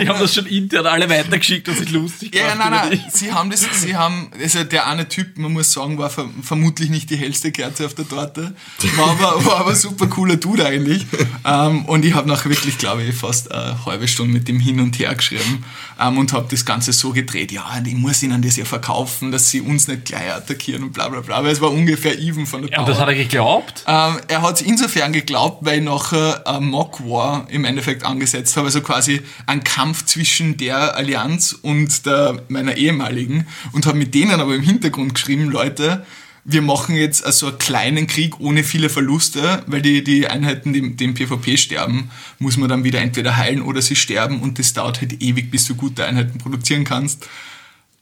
[0.00, 3.04] Die haben das schon intern alle weitergeschickt und sich lustig ja, ja, gemacht nein, nein.
[3.12, 6.90] Sie haben das, sie haben, also der eine Typ, man muss sagen, war ver vermutlich
[6.90, 8.54] nicht die hellste Kerze auf der Torte.
[8.96, 11.06] War aber, war aber super cooler Dude eigentlich.
[11.44, 14.80] Ähm, und ich habe nachher wirklich, glaube ich, fast eine halbe Stunde mit dem hin
[14.80, 15.64] und her geschrieben
[16.00, 19.50] ähm, und habe das Ganze so gedreht, ja, ich muss ihnen das ja verkaufen, dass
[19.50, 21.42] sie uns nicht gleich attackieren und bla bla bla.
[21.42, 23.84] Weil es war ungefähr even von der Ja, und das hat er geglaubt?
[23.86, 28.66] ähm, er hat es insofern geglaubt, weil nachher ein Mock War im Endeffekt angesetzt habe,
[28.66, 34.40] also quasi ein Kampf zwischen der Allianz und der, meiner ehemaligen und habe mit denen
[34.40, 36.06] aber im Hintergrund geschrieben, Leute,
[36.44, 40.96] wir machen jetzt also einen kleinen Krieg ohne viele Verluste, weil die, die Einheiten, die,
[40.96, 44.72] die im PvP sterben, muss man dann wieder entweder heilen oder sie sterben und das
[44.72, 47.28] dauert halt ewig, bis du gute Einheiten produzieren kannst.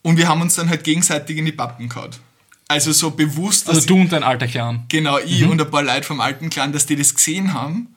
[0.03, 2.11] Und wir haben uns dann halt gegenseitig in die Pappen gehauen.
[2.69, 4.85] Also so bewusst, dass Also du und dein alter Clan.
[4.89, 7.89] Genau, ich und ein paar Leute vom alten Clan, dass die das gesehen haben.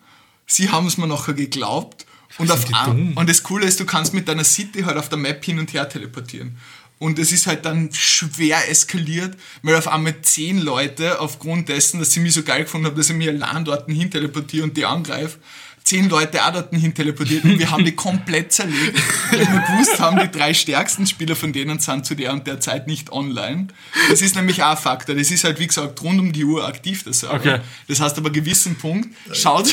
[0.48, 2.08] Sie haben es mir nachher geglaubt.
[2.40, 3.14] Und, auf dumm?
[3.16, 5.74] und das Coole ist, du kannst mit deiner City halt auf der Map hin und
[5.74, 6.58] her teleportieren.
[7.00, 12.12] Und es ist halt dann schwer eskaliert, weil auf einmal zehn Leute aufgrund dessen, dass
[12.12, 14.86] sie mich so geil gefunden haben, dass ich mir allein dort hin teleportiere und die
[14.86, 15.40] angreife,
[15.84, 19.00] zehn Leute auch dort hin teleportiert und wir haben die komplett zerlegt,
[19.32, 22.60] weil wir gewusst haben, die drei stärksten Spieler von denen sind zu der und der
[22.60, 23.68] Zeit nicht online.
[24.10, 25.16] Das ist nämlich auch ein Faktor.
[25.16, 27.36] Das ist halt, wie gesagt, rund um die Uhr aktiv, der Server.
[27.36, 27.60] Okay.
[27.88, 29.70] Das heißt aber gewissen Punkt schaut,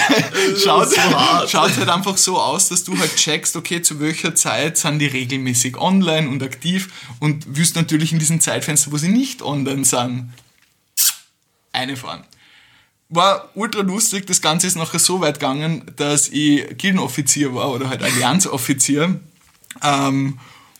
[0.62, 0.88] schaut,
[1.48, 5.06] schaut halt einfach so aus, dass du halt checkst, okay, zu welcher Zeit sind die
[5.06, 6.88] regelmäßig online und aktiv
[7.20, 10.32] und wirst natürlich in diesen Zeitfenster, wo sie nicht online sind,
[11.72, 12.24] eine fahren.
[13.08, 17.88] War ultra lustig, das Ganze ist nachher so weit gegangen, dass ich Gildenoffizier war oder
[17.88, 19.20] halt Allianzoffizier.
[19.82, 20.38] Ähm,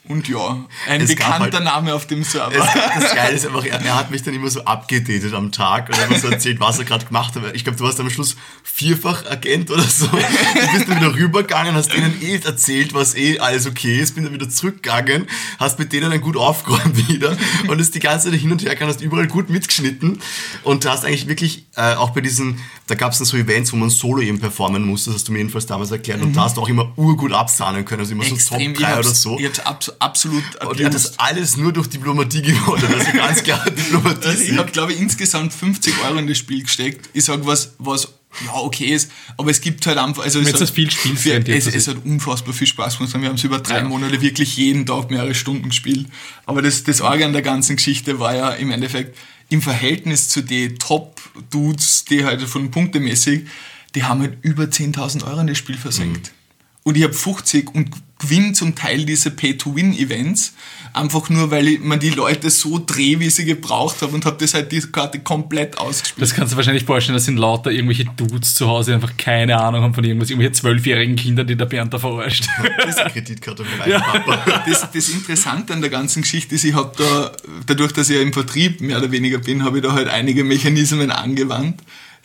[0.09, 2.53] Und ja, ein Es bekannter halt- Name auf dem Server.
[2.55, 5.89] Es, das Geile ist einfach, er, er hat mich dann immer so abgedatet am Tag
[5.89, 7.43] und immer so erzählt, was er gerade gemacht hat.
[7.55, 10.07] Ich glaube, du warst am Schluss vierfach Agent oder so.
[10.07, 10.17] Du
[10.75, 14.33] bist dann wieder rübergegangen, hast denen eh erzählt, was eh alles okay ist, bin dann
[14.33, 15.27] wieder zurückgegangen,
[15.59, 17.37] hast mit denen dann gut aufgeräumt wieder
[17.69, 20.21] und ist die ganze Zeit hin und her gegangen, hast überall gut mitgeschnitten
[20.63, 23.73] und du hast eigentlich wirklich äh, auch bei diesen, da gab es dann so Events,
[23.73, 26.43] wo man solo eben performen musste, das hast du mir jedenfalls damals erklärt und da
[26.43, 29.07] hast du auch immer urgut absahnen können, also immer so Extrem, Top ich 3 hab's,
[29.07, 29.39] oder so.
[29.39, 32.85] Ich hab's abs absolut Und er hat das alles nur durch Diplomatie gewonnen.
[32.87, 34.27] Also ganz klar Diplomatie.
[34.29, 37.09] Also ich habe, glaube ich, insgesamt 50 Euro in das Spiel gesteckt.
[37.13, 38.09] Ich sage was, was
[38.45, 40.23] ja okay ist, aber es gibt halt einfach.
[40.25, 43.15] Also es, hat, ist viel Spielfried, für- es, es ist- hat unfassbar viel Spaß gemacht.
[43.21, 43.85] Wir haben es über drei Ja.
[43.85, 46.07] Monate wirklich jeden Tag mehrere Stunden gespielt.
[46.45, 49.17] Aber das, das Arge an der ganzen Geschichte war ja im Endeffekt
[49.49, 53.47] im Verhältnis zu den Top-Dudes, die halt von punktemäßig,
[53.95, 56.33] die haben halt über 10.000 Euro in das Spiel versenkt.
[56.83, 60.55] Und ich habe 50 und gewinne zum Teil diese Pay-to-Win-Events,
[60.95, 64.39] einfach nur, weil ich, man die Leute so drehe, wie sie gebraucht habe und habe
[64.39, 66.23] das halt die Karte komplett ausgespielt.
[66.23, 69.61] Das kannst du wahrscheinlich vorstellen, das sind lauter irgendwelche Dudes zu Hause, die einfach keine
[69.61, 72.47] Ahnung haben von irgendwas, irgendwelche zwölfjährigen Kinder, die der Bernd da verarscht.
[72.79, 74.63] Das ist eine Kreditkarte von meinem Papa.
[74.67, 77.33] das, das Interessante an der ganzen Geschichte ist, ich habe da,
[77.67, 80.43] dadurch, dass ich ja im Vertrieb mehr oder weniger bin, habe ich da halt einige
[80.43, 81.83] Mechanismen angewandt,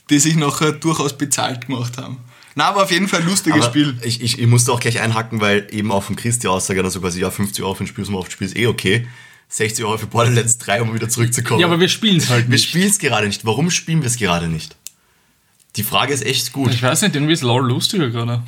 [0.10, 2.20] die sich nachher durchaus bezahlt gemacht haben.
[2.56, 3.98] Na, aber auf jeden Fall ein lustiges Aber Spiel.
[4.04, 7.00] Ich, ich, ich musste auch gleich einhacken, weil eben auch von Chris die Aussage, also
[7.00, 9.08] quasi, ja, 50 Euro für ein Spiel, das man oft spielt, ist eh okay.
[9.50, 11.60] 60 Euro für Borderlands 3, um wieder zurückzukommen.
[11.60, 12.70] Ja, aber wir spielen es halt wir nicht.
[12.70, 13.46] spielen es gerade nicht.
[13.46, 14.76] Warum spielen wir es gerade nicht?
[15.78, 16.74] Die Frage ist echt gut.
[16.74, 18.44] Ich weiß nicht, irgendwie ist LOL lustiger gerade.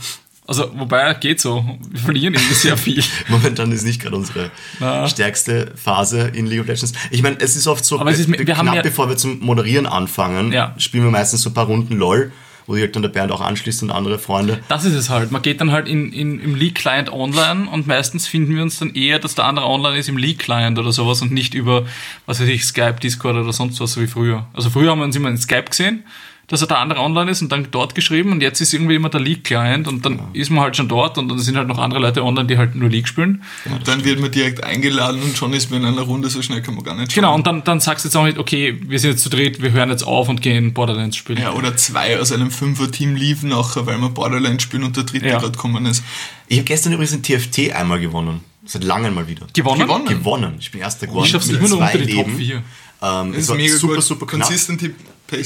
[0.45, 1.63] Also, wobei, geht so.
[1.89, 3.01] Wir verlieren irgendwie sehr viel.
[3.29, 5.07] Momentan ist nicht gerade unsere Na.
[5.07, 6.91] stärkste Phase in League of Legends.
[7.11, 9.15] Ich meine, es ist oft so, Aber es ist- wir haben knapp ja- bevor wir
[9.15, 10.75] zum Moderieren anfangen, Ja.
[10.77, 12.33] spielen wir meistens so ein paar Runden LOL,
[12.65, 14.59] wo sich halt dann der Bernd auch anschließt und andere Freunde.
[14.67, 15.31] Das ist es halt.
[15.31, 18.93] Man geht dann halt in, in, im League-Client online und meistens finden wir uns dann
[18.93, 21.85] eher, dass der andere online ist im League-Client oder sowas und nicht über,
[22.25, 24.47] was weiß ich, Skype, Discord oder sonst was, so wie früher.
[24.53, 26.03] Also früher haben wir uns immer in Skype gesehen,
[26.47, 29.09] dass er der andere online ist und dann dort geschrieben und jetzt ist irgendwie immer
[29.09, 32.01] der League-Client und dann ist man halt schon dort und dann sind halt noch andere
[32.01, 33.43] Leute online, die halt nur League spielen.
[33.65, 36.61] Und dann wird man direkt eingeladen und schon ist man in einer Runde, so schnell
[36.61, 37.35] kann man gar nicht Genau, schauen.
[37.35, 39.71] und dann, dann sagst du jetzt auch nicht, okay, wir sind jetzt zu dritt, wir
[39.71, 41.39] hören jetzt auf und gehen Borderlands spielen.
[41.41, 45.27] Ja, oder zwei aus einem Fünfer-Team liefen nachher, weil wir Borderlands spielen und der dritte
[45.27, 45.39] Ja.
[45.39, 46.03] gerade gekommen ist.
[46.49, 48.41] Ich habe gestern übrigens in TFT einmal gewonnen.
[48.65, 49.47] Seit langem mal wieder.
[49.53, 49.81] Gewonnen?
[49.81, 50.05] Gewonnen.
[50.05, 50.55] Gewonnen.
[50.59, 51.25] Ich bin erster geworden.
[51.25, 52.37] Ich schaff's mit immer nur zwei unter die Top Leben.
[52.37, 52.63] 4.
[53.01, 54.03] Ähm, ist war mega super, gut.
[54.03, 54.47] super knapp.
[54.47, 54.91] Consistent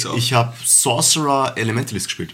[0.06, 0.18] Auch.
[0.18, 2.34] Ich habe Sorcerer Elementalist gespielt.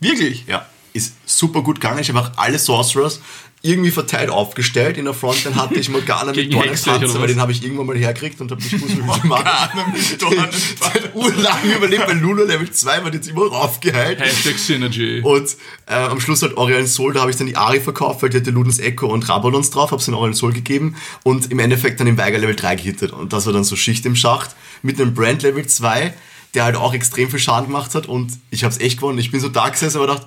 [0.00, 0.44] Wirklich?
[0.46, 2.00] Ja, ist super gut gegangen.
[2.00, 3.20] Ich habe auch alle Sorcerers
[3.64, 4.98] irgendwie verteilt aufgestellt.
[4.98, 8.38] In der Frontline hatte ich Morgana mit Dornenpanzer, aber den habe ich irgendwann mal hergekriegt
[8.42, 11.14] und habe gewusst, wie ich Dornenpanzer.
[11.14, 14.20] Urlang überlebt bei Lulu Level 2, war jetzt immer raufgeheilt.
[14.20, 15.22] Hashtag Synergy.
[15.22, 18.28] Und äh, am Schluss halt Orion Soul, da habe ich dann die Ari verkauft, weil
[18.28, 21.58] die hatte Ludens Echo und Rabalons drauf, habe es dann Orion Soul gegeben und im
[21.58, 23.12] Endeffekt dann im Weiger Level 3 gehittet.
[23.12, 26.12] Und das war dann so Schicht im Schacht mit einem Brand Level 2,
[26.54, 29.18] der halt auch extrem viel Schaden gemacht hat und ich habe es echt gewonnen.
[29.18, 30.26] Ich bin so da gesessen und gedacht,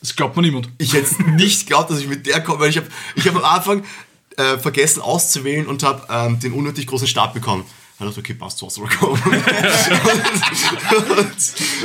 [0.00, 0.68] Das glaubt man niemand.
[0.78, 3.44] ich hätte nicht geglaubt, dass ich mit der komme, weil ich habe ich hab am
[3.44, 3.84] Anfang
[4.36, 7.64] äh, vergessen auszuwählen und habe ähm, den unnötig großen Start bekommen.
[7.96, 9.22] Da dachte okay, passt, Sorcerer kommen.
[9.24, 9.32] und,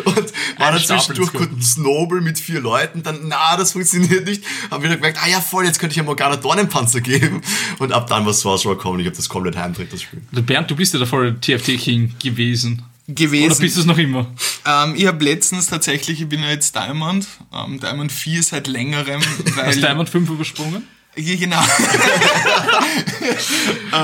[0.05, 4.25] und, und war dann zwischendurch kurz ein Snowball mit vier Leuten, dann, na, das funktioniert
[4.25, 4.43] nicht.
[4.71, 7.43] Haben wieder gemerkt, ah ja, voll, jetzt könnte ich ja Morgana Dornenpanzer geben.
[7.77, 8.99] Und ab dann war Sorcerer kommen.
[8.99, 10.19] Ich habe das komplett heimdreht, das Spiel.
[10.31, 12.81] Bernd, du bist ja der volle TFT-King gewesen.
[13.15, 13.51] Gewesen.
[13.51, 14.31] Oder bist du es noch immer?
[14.65, 19.21] Ähm, ich habe letztens tatsächlich, ich bin ja jetzt Diamond, ähm, Diamond 4 seit längerem.
[19.55, 20.83] Hast Diamond 5 übersprungen?
[21.21, 21.61] Genau.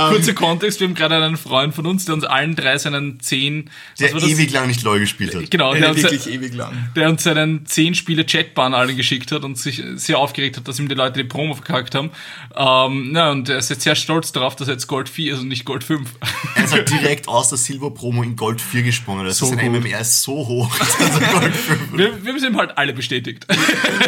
[0.10, 3.69] Kurzer Kontext, wir haben gerade einen Freund von uns, der uns allen drei seinen 10...
[3.99, 5.49] Der ewig lang nicht LOL gespielt hat.
[5.51, 6.89] Genau, der Der uns, wirklich ewig lang.
[6.95, 10.80] der uns seinen 10 Spiele Chatban alle geschickt hat und sich sehr aufgeregt hat, dass
[10.80, 12.12] ihm die Leute die Promo verkackt haben.
[12.56, 15.39] Ähm, na, und er ist jetzt sehr stolz darauf, dass er jetzt Gold 4 ist
[15.41, 16.10] und nicht Gold 5.
[16.56, 19.25] Er ist halt direkt aus der Silber-Promo in Gold 4 gesprungen.
[19.25, 19.84] Das So ist ein gut.
[19.84, 20.73] MMR so hoch.
[20.75, 23.45] 5 wir, wir haben es ihm halt alle bestätigt.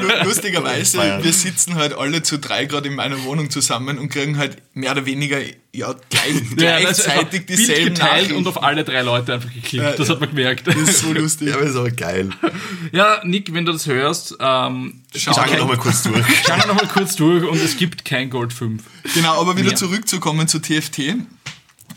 [0.02, 4.38] Lu- Lustigerweise, wir sitzen halt alle zu drei gerade in meiner Wohnung zusammen und kriegen
[4.38, 5.40] halt mehr oder weniger
[5.74, 9.54] ja, gleich, Ja, das ist gleichzeitig Bild dieselben geteilt und auf alle drei Leute einfach
[9.54, 9.74] geklickt.
[9.86, 10.14] Ja, das ja.
[10.16, 10.68] hat man gemerkt.
[10.68, 11.48] das ist so lustig.
[11.50, 12.30] Ja, aber ist aber geil.
[12.92, 16.26] Ja, Nick, wenn du das hörst, ähm, Schau Schau kein- noch mal kurz durch.
[16.46, 18.84] schauen wir nochmal kurz durch und es gibt kein Gold 5.
[19.14, 19.76] Genau, aber wieder Mehr.
[19.76, 21.16] zurückzukommen zu TFT.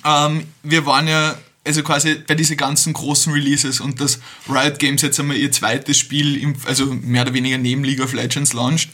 [0.05, 5.03] Ähm, wir waren ja also quasi bei diesen ganzen großen Releases und dass Riot Games
[5.03, 8.89] jetzt einmal ihr zweites Spiel, im, also mehr oder weniger neben League of Legends launcht.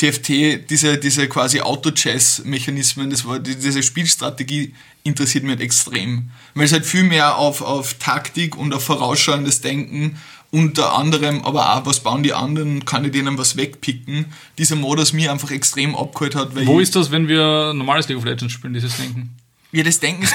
[0.00, 6.30] TFT, diese, diese quasi Auto-Chess-Mechanismen, das war, diese Spielstrategie interessiert mich halt extrem.
[6.54, 10.18] Weil es halt viel mehr auf, auf Taktik und auf vorausschauendes Denken
[10.50, 14.26] unter anderem, aber auch, was bauen die anderen, kann ich denen was wegpicken.
[14.58, 16.56] Dieser Modus mir einfach extrem abgeholt hat.
[16.56, 19.36] Weil Wo ist das, wenn wir normales League of Legends spielen, dieses Denken?
[19.72, 20.34] Ja, das Denken ist,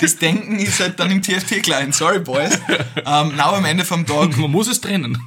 [0.00, 2.54] das Denken ist halt dann im TFT-Client, sorry boys.
[2.96, 5.18] Ähm, na, am Ende vom Tag Man muss es trennen.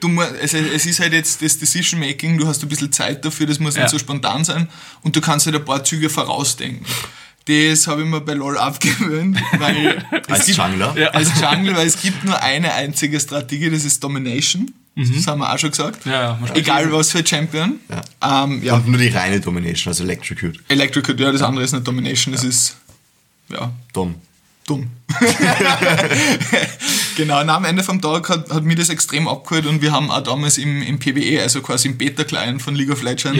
[0.00, 3.46] du, mu- es, ist halt jetzt das Decision Making, du hast ein bisschen Zeit dafür,
[3.46, 3.82] das muss Ja.
[3.82, 4.68] nicht so spontan sein
[5.02, 6.84] und du kannst halt ein paar Züge vorausdenken.
[7.46, 10.94] Das habe ich mir bei LoL abgewöhnt, weil Als gibt, Jungler?
[10.96, 11.08] Ja.
[11.08, 14.72] als Jungler, weil es gibt nur eine einzige Strategie, das ist Domination.
[14.96, 16.06] Das haben wir auch schon gesagt.
[16.06, 16.12] Mhm.
[16.12, 17.80] Ja, Egal was für Champion.
[18.22, 18.44] Ja.
[18.44, 18.74] Ähm, ja.
[18.76, 20.60] Und nur die reine Domination, also Electrocute.
[20.68, 22.76] Electrocute, ja, das andere ist nicht Domination, das ist
[23.50, 24.16] ja Dumm.
[24.66, 24.90] dumm.
[27.16, 30.10] genau, und am Ende vom Tag hat, hat mir das extrem abgeholt und wir haben
[30.10, 33.36] auch damals im, im PBE, also quasi im Beta-Client von League of Legends,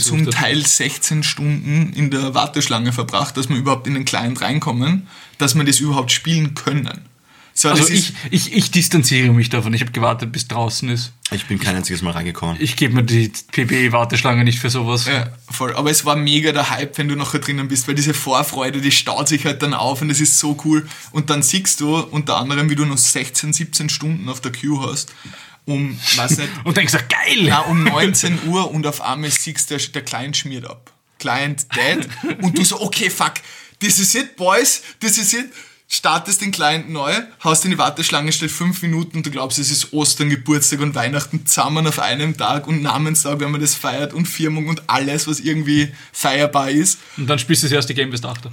[0.00, 5.08] zum Teil 16 Stunden in der Warteschlange verbracht, dass wir überhaupt in den Client reinkommen,
[5.38, 7.11] dass wir das überhaupt spielen können.
[7.54, 9.74] So, Also ich, ich, ich distanziere mich davon.
[9.74, 11.12] Ich habe gewartet, bis draußen ist.
[11.30, 12.56] Ich bin kein einziges Mal reingekommen.
[12.58, 15.06] Ich gebe mir die PB-Warteschlange nicht für sowas.
[15.06, 15.74] ja, voll.
[15.74, 18.90] Aber es war mega der Hype, wenn du nachher drinnen bist, weil diese Vorfreude, die
[18.90, 20.86] staut sich halt dann auf und das ist so cool.
[21.10, 24.90] Und dann siehst du unter anderem, wie du noch 16, 17 Stunden auf der Queue
[24.90, 25.12] hast,
[25.64, 27.46] um, weiß nicht, Und denkst, ach, geil!
[27.48, 30.92] Na, um 19 Uhr und auf einmal siehst du, der, der Client schmiert ab.
[31.18, 32.08] Client dead.
[32.42, 33.34] Und du so, okay, fuck,
[33.78, 35.52] this is it, boys, this is it.
[35.94, 37.12] Startest den Client neu,
[37.44, 40.94] haust in die Warteschlange, steht fünf Minuten und du glaubst, es ist Ostern, Geburtstag und
[40.94, 45.28] Weihnachten zusammen auf einem Tag und Namenstag, wenn man das feiert und Firmung und alles,
[45.28, 46.98] was irgendwie feierbar ist.
[47.18, 48.50] Und dann spielst du das erste Game bis dachte.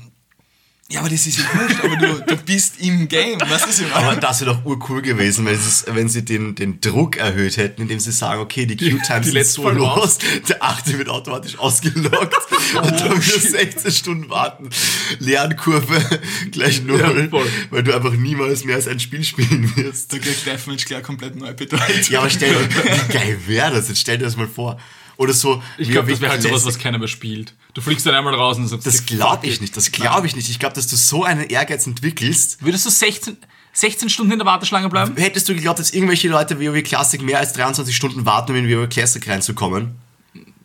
[0.92, 3.80] Ja, aber das ist ja wurscht, aber du, du bist im Game, weißt du, was
[3.80, 4.20] ich Aber meine?
[4.22, 8.00] das wäre doch urcool gewesen, wenn sie, wenn sie den, den Druck erhöht hätten, indem
[8.00, 12.36] sie sagen, okay, die die sind so los, der achte wird automatisch ausgelockt
[12.82, 14.72] und dann wieder 16 Stunden warten.
[15.20, 16.22] Lernkurve
[16.52, 20.12] gleich null, Ja, weil du einfach niemals mehr als ein Spiel spielen wirst.
[20.12, 22.10] Da kriegt Deathmatch gleich komplett neu bedeutet.
[22.10, 23.90] Ja, aber stell dir, wie geil wäre das?
[23.90, 24.80] Jetzt stell dir das mal vor.
[25.18, 25.62] Oder so.
[25.78, 27.54] Ich wie glaube, das wäre halt sowas, was keiner mehr spielt.
[27.80, 30.50] Du fliegst dann einmal raus und sagst, Das glaube ich nicht, das glaube ich nicht.
[30.50, 32.62] Ich glaube, dass du so einen Ehrgeiz entwickelst.
[32.62, 33.38] Würdest du 16,
[33.72, 35.16] 16 Stunden in der Warteschlange bleiben?
[35.16, 38.70] Hättest du geglaubt, dass irgendwelche Leute WoW Classic mehr als 23 Stunden warten, um in
[38.70, 39.96] WoW Classic reinzukommen?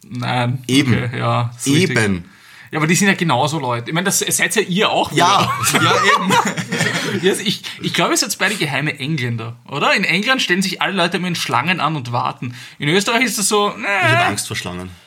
[0.03, 0.65] Nein.
[0.67, 0.93] Eben.
[0.93, 1.97] Okay, ja, ist richtig.
[1.97, 2.25] Eben.
[2.73, 3.91] Ja, aber die sind ja genauso Leute.
[3.91, 5.13] Ich meine, das seid ja ihr auch.
[5.13, 5.95] Ja, Ja,
[7.23, 7.39] eben.
[7.47, 9.95] ich, ich glaube, ihr seid beide geheime Engländer, oder?
[9.95, 12.57] In England stellen sich alle Leute immer in Schlangen an und warten.
[12.81, 15.04] In Österreich ist das so, ich habe ne, Angst vor Schlangen.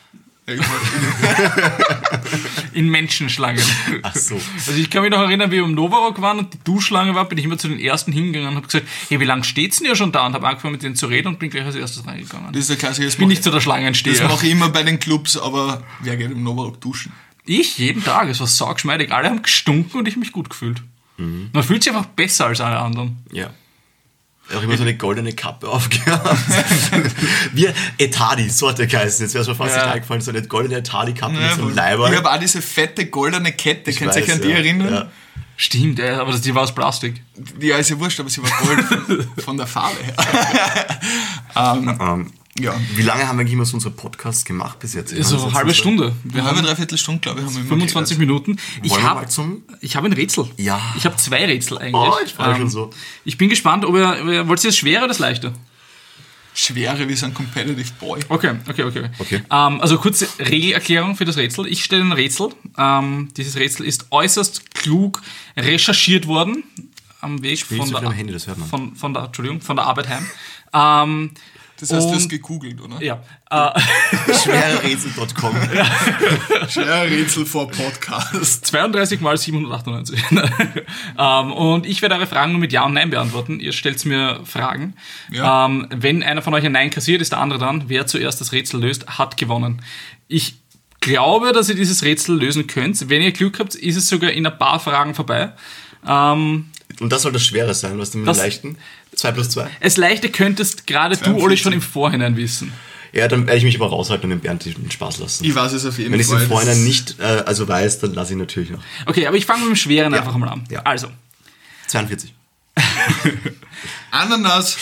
[2.73, 3.61] in Menschenschlangen.
[4.03, 4.39] Ach so.
[4.55, 7.25] Also ich kann mich noch erinnern, wie wir im Novarock waren und die Duschschlange war,
[7.25, 9.87] bin ich immer zu den ersten hingegangen und habe gesagt, hey, wie lange steht's denn
[9.87, 10.25] ja schon da?
[10.25, 12.53] Und habe angefangen mit denen zu reden und bin gleich als erstes reingegangen.
[12.53, 13.05] Das ist der Klassiker.
[13.05, 14.27] Das ich bin nicht so der Das Schlangensteher.
[14.27, 17.11] mache ich immer bei den Clubs, aber wer geht im Novarock duschen?
[17.45, 19.11] Ich jeden Tag, es war saugeschmeidig.
[19.11, 20.81] Alle haben gestunken und ich mich gut gefühlt.
[21.17, 23.17] Man fühlt sich einfach besser als alle anderen.
[23.31, 23.49] Ja.
[24.55, 26.37] Auch immer so eine goldene Kappe aufgehabt.
[27.53, 29.25] Wir, Etadi, so hat der geheißen.
[29.25, 29.83] Jetzt wäre es mir fast Ja.
[29.85, 32.15] nicht eingefallen, so eine goldene Etadi-Kappe mit so einem ich Leiber.
[32.15, 34.55] habe auch diese fette goldene Kette, Ich könnt ihr euch weiß, an die ja.
[34.57, 34.93] erinnern?
[34.93, 35.07] Ja.
[35.59, 37.21] Stimmt, ja, aber die war aus Plastik.
[37.59, 40.99] Ja, ist ja wurscht, aber sie war gold von der Farbe her.
[41.55, 45.15] ähm, Ähm, ja, wie lange haben wir eigentlich immer so unsere Podcasts gemacht bis jetzt?
[45.23, 46.13] So eine halbe Stunde.
[46.23, 48.47] Wir eine halbe, haben dreiviertel Stunde, glaube ich, haben wir immer 25 geredet.
[48.47, 48.59] Minuten.
[48.83, 50.49] Ich habe hab ein Rätsel.
[50.57, 50.81] Ja.
[50.97, 51.93] Ich habe zwei Rätsel eigentlich.
[51.93, 52.89] Oh, ich mich schon so.
[53.25, 55.53] Ich bin gespannt, ob ihr, wollt ihr das schwerer oder das leichter?
[56.53, 58.19] Schwere, wir sind Competitive Boy.
[58.29, 59.09] Okay, okay, okay.
[59.19, 59.41] Okay.
[59.51, 61.67] Ähm, also kurze Regelerklärung für das Rätsel.
[61.67, 62.49] Ich stelle ein Rätsel.
[62.75, 65.21] Ähm, dieses Rätsel ist äußerst klug
[65.55, 66.63] recherchiert worden
[67.21, 68.67] am Weg von so der, viel am Handy, das hört man.
[68.67, 71.31] Von, von der, Entschuldigung, von der Arbeit heim.
[71.79, 73.01] Das heißt, du hast gegoogelt, oder?
[73.03, 73.79] ja, äh,
[74.33, 75.55] Schwererätsel.com.
[76.69, 78.65] Schwere Rätsel vor Podcast.
[78.65, 80.23] 32 mal 798.
[81.17, 83.59] ähm, und ich werde eure Fragen nur mit Ja und Nein beantworten.
[83.59, 84.95] Ihr stellt mir Fragen.
[85.31, 85.65] Ja.
[85.65, 87.83] Ähm, wenn einer von euch ein Nein kassiert, ist der andere dran.
[87.87, 89.83] Wer zuerst das Rätsel löst, hat gewonnen.
[90.27, 90.55] Ich
[90.99, 93.09] glaube, dass ihr dieses Rätsel lösen könnt.
[93.09, 95.53] Wenn ihr Glück habt, ist es sogar in ein paar Fragen vorbei.
[96.07, 98.77] Ähm, Und das soll das Schwere sein, was du mit dem Das- leichten?
[99.15, 99.69] 2 plus 2?
[99.79, 101.43] es leichte könntest gerade du, 42.
[101.43, 102.73] Olli, schon im Vorhinein wissen.
[103.13, 105.45] Ja, dann werde ich mich aber raushalten und den Bernd den Spaß lassen.
[105.45, 106.43] Ich weiß es auf jeden Wenn ich es Fall.
[106.43, 108.81] im Vorhinein Das- nicht äh, also weiß, dann lasse ich natürlich noch.
[109.05, 110.19] Okay, aber ich fange mit dem Schweren Ja.
[110.19, 110.63] einfach mal an.
[110.69, 110.81] Ja.
[110.83, 111.07] Also,
[111.87, 112.33] 42.
[114.11, 114.77] Ananas.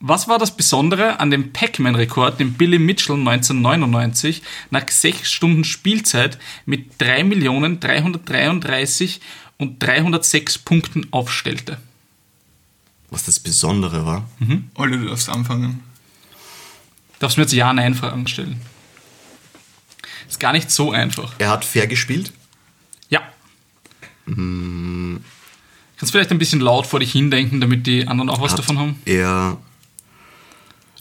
[0.00, 6.38] Was war das Besondere an dem Pac-Man-Rekord, den Billy Mitchell 1999 nach 6 Stunden Spielzeit
[6.66, 9.18] mit 3.333
[9.58, 11.78] und 306 Punkten aufstellte?
[13.10, 14.28] Was das Besondere war.
[14.74, 15.82] Olli, du darfst anfangen.
[17.18, 18.60] Darfst du mir jetzt Ja-Nein-Fragen stellen?
[20.28, 21.34] Ist gar nicht so einfach.
[21.38, 22.32] Er hat fair gespielt.
[23.08, 23.22] Ja.
[24.26, 28.78] Kannst vielleicht ein bisschen laut vor dich hindenken, damit die anderen auch was hat davon
[28.78, 29.02] haben?
[29.04, 29.58] Er.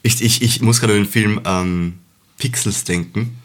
[0.01, 1.99] Ich, ich, ich muss gerade an den Film ähm,
[2.37, 3.37] Pixels denken.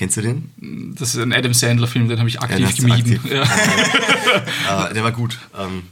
[0.00, 0.94] Kennst du den?
[0.98, 3.20] Das ist ein Adam Sandler-Film, den habe ich aktiv du gemieden.
[3.20, 3.30] aktiv.
[3.30, 4.86] Ja.
[4.88, 5.36] Äh, der war gut.
[5.58, 5.82] Ähm,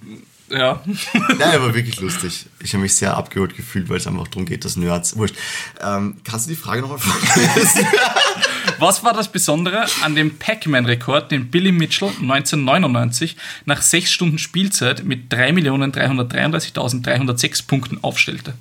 [0.48, 0.80] ja.
[1.12, 2.46] Nein, der war wirklich lustig.
[2.60, 5.18] Ich habe mich sehr abgeholt gefühlt, weil es einfach darum geht, dass Nerds.
[5.18, 5.34] Wurscht.
[5.82, 7.86] Ähm, kannst du die Frage nochmal vorlesen?
[8.78, 15.04] Was war das Besondere an dem Pac-Man-Rekord, den Billy Mitchell 1999 nach 6 Stunden Spielzeit
[15.04, 18.54] mit 3.333.306 Punkten aufstellte?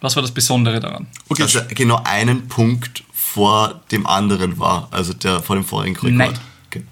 [0.00, 1.06] Was war das Besondere daran?
[1.28, 5.96] Okay, Dass er genau einen Punkt vor dem anderen war, also der vor dem vorigen
[5.96, 6.12] Rekord.
[6.14, 6.38] Nein.
[6.66, 6.82] Okay.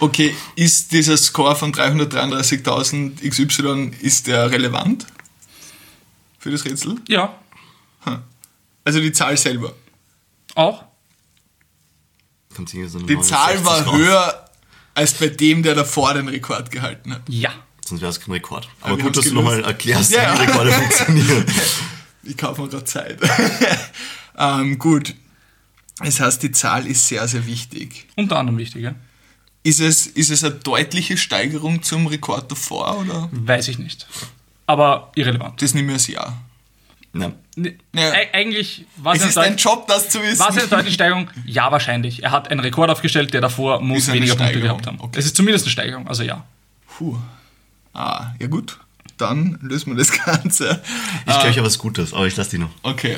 [0.00, 5.06] okay, ist dieser Score von 333.000 XY, ist der relevant
[6.38, 6.96] für das Rätsel?
[7.08, 7.34] Ja,
[8.84, 9.72] Also die Zahl selber.
[10.54, 10.84] auch.
[12.58, 12.64] Die
[13.20, 13.94] Zahl 69 war raus.
[13.96, 14.50] höher
[14.94, 17.22] als bei dem, der davor den Rekord gehalten hat.
[17.28, 17.50] Ja.
[17.84, 18.66] Sonst wäre es kein Rekord.
[18.80, 19.68] Aber wir gut, dass du nochmal gelöst.
[19.68, 20.44] erklärst, Ja, wie ja.
[20.50, 21.44] Rekorde funktionieren.
[22.22, 23.18] Ich kaufe mir gerade Zeit.
[24.38, 25.14] ähm, gut.
[25.98, 28.06] Das heißt, die Zahl ist sehr, sehr wichtig.
[28.16, 28.94] Unter anderem wichtig, ja?
[29.62, 33.28] Ist es, ist es eine deutliche Steigerung zum Rekord davor oder?
[33.32, 34.06] Weiß ich nicht.
[34.66, 35.60] Aber irrelevant.
[35.62, 36.36] Das nehme ich als Ja.
[37.12, 37.32] Nein.
[37.56, 38.12] Ne, Ja.
[38.12, 40.38] e- Eigentlich war Es es ist eine, dein Job, das zu wissen.
[40.38, 41.30] war es eine deutliche Steigerung?
[41.46, 42.22] Ja, wahrscheinlich.
[42.22, 45.00] Er hat einen Rekord aufgestellt, der davor muss weniger Punkte gehabt haben.
[45.00, 45.18] okay.
[45.18, 46.44] Es ist zumindest eine Steigerung, also ja.
[46.98, 47.16] Puh.
[47.94, 48.78] Ah, ja gut.
[49.16, 50.82] Dann lösen wir das Ganze.
[51.20, 52.70] Ich glaube, ich habe was Gutes, aber ich lasse die noch.
[52.82, 53.16] Okay.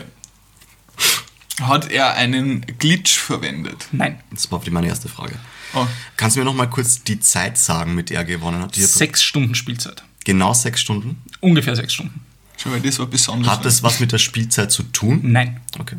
[1.60, 3.88] Hat er einen Glitch verwendet?
[3.92, 4.20] Nein.
[4.30, 5.34] Das war meine erste Frage.
[5.74, 5.86] Oh.
[6.16, 8.74] Kannst du mir noch mal kurz die Zeit sagen, mit der er gewonnen hat?
[8.74, 10.02] Sechs Stunden Spielzeit.
[10.24, 11.22] Genau sechs Stunden.
[11.40, 12.20] Ungefähr sechs Stunden.
[12.56, 13.50] Schau mal, das war besonders.
[13.50, 15.20] Hat das was mit der Spielzeit zu tun?
[15.22, 15.60] Nein.
[15.78, 15.96] Okay.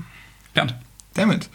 [0.53, 0.75] Bernd.
[1.13, 1.49] Damn it.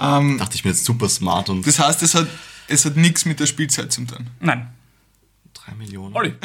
[0.00, 2.26] Ähm, Dachte ich mir jetzt super smart und das heißt, es hat,
[2.68, 4.28] es hat nichts mit der Spielzeit zu tun.
[4.40, 4.68] Nein.
[5.52, 6.14] drei Millionen.
[6.14, 6.34] Olli.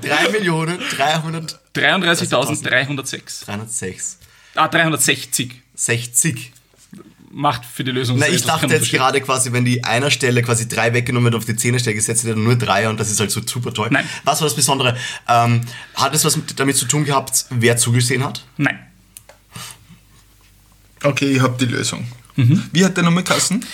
[0.00, 3.44] Drei Millionen 300, 33.306.
[3.44, 4.18] 306.
[4.54, 5.62] Ah, 360.
[5.74, 6.52] 60.
[7.34, 10.68] Macht für die Lösung Na, ich dachte jetzt gerade quasi, wenn die einer Stelle quasi
[10.68, 13.30] drei weggenommen wird, auf die Zehnerstelle gesetzt wird, dann nur drei und das ist halt
[13.30, 13.88] so super toll.
[13.90, 14.06] Nein.
[14.24, 14.98] Was war das Besondere?
[15.26, 15.62] Ähm,
[15.94, 18.44] hat es was mit, damit zu tun gehabt, wer zugesehen hat?
[18.58, 18.78] Nein.
[21.02, 22.06] Okay, ich habe die Lösung.
[22.36, 22.64] Mhm.
[22.70, 23.64] Wie hat der Name Kassen?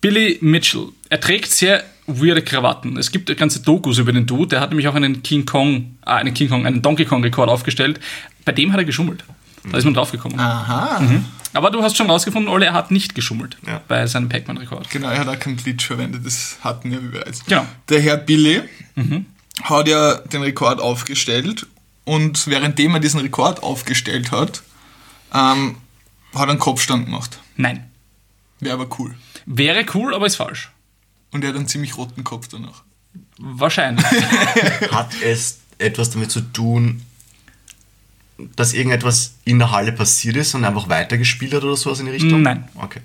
[0.00, 0.88] Billy Mitchell.
[1.08, 1.84] Er trägt sehr
[2.18, 2.96] weirde Krawatten.
[2.96, 4.48] Es gibt ganze Dokus über den Dude.
[4.48, 7.48] Der hat nämlich auch einen King Kong, äh, einen King Kong, einen Donkey Kong Rekord
[7.50, 8.00] aufgestellt.
[8.44, 9.24] Bei dem hat er geschummelt.
[9.70, 10.40] Da ist man draufgekommen.
[10.40, 11.02] Aha.
[11.52, 13.82] Aber du hast schon rausgefunden, Olli, er hat nicht geschummelt Ja.
[13.88, 14.88] bei seinem Pac-Man-Rekord.
[14.88, 17.44] Genau, er hat auch keinen Glitch verwendet, das hatten wir bereits.
[17.44, 17.66] Genau.
[17.90, 18.62] Der Herr Billy
[19.62, 21.66] hat ja den Rekord aufgestellt
[22.04, 24.62] und währenddem er diesen Rekord aufgestellt hat,
[25.34, 25.76] ähm,
[26.34, 27.38] hat er einen Kopfstand gemacht.
[27.56, 27.90] Nein.
[28.60, 29.14] Wäre aber cool.
[29.44, 30.70] Wäre cool, aber ist falsch.
[31.32, 32.82] Und er hat einen ziemlich roten Kopf danach.
[33.38, 34.04] Wahrscheinlich.
[34.92, 37.02] Hat es etwas damit zu tun,
[38.56, 42.06] dass irgendetwas in der Halle passiert ist und er einfach weitergespielt hat oder sowas in
[42.06, 42.42] die Richtung?
[42.42, 42.68] Nein.
[42.74, 43.00] Okay.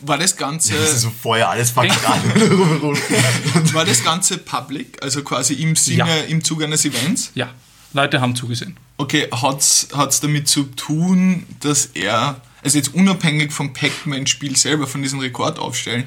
[0.00, 1.88] War das Ganze, Das ist so vorher alles an.
[3.72, 6.16] war das Ganze public, also quasi im Sinne, Ja.
[6.28, 7.30] im Zuge eines Events?
[7.34, 7.50] ja,
[7.92, 8.76] Leute haben zugesehen.
[8.96, 15.00] Okay, hat's hat's damit zu tun, dass er, also jetzt unabhängig vom Pac-Man-Spiel selber, von
[15.02, 16.04] diesem Rekord aufstellen,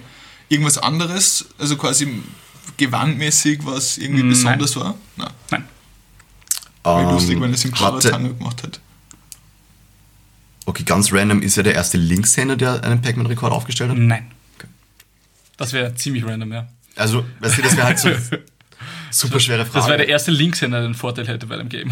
[0.50, 2.22] irgendwas anderes, also quasi
[2.78, 4.30] gewandmäßig, was irgendwie Nein.
[4.30, 4.96] besonders war?
[5.16, 5.30] Nein.
[5.52, 5.64] Nein.
[6.84, 8.80] Wäre Ähm, lustig, wenn er es im Karatango gemacht hat.
[10.66, 13.98] Okay, ganz random ist er der erste Linkshänder, der einen Pac-Man-Rekord aufgestellt hat.
[13.98, 14.32] Nein.
[15.56, 16.68] Das wäre ziemlich random, ja.
[16.96, 18.10] Also, weißt du, das wäre halt so
[19.12, 19.78] super schwere Frage.
[19.80, 21.92] Das wäre der erste Linkshänder, der einen Vorteil hätte bei dem Game.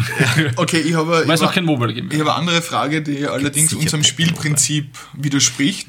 [0.56, 2.62] Okay, ich habe, ich Weil es noch habe, kein Mobile Game ich habe eine andere
[2.62, 5.88] Frage, die allerdings unserem Spielprinzip widerspricht.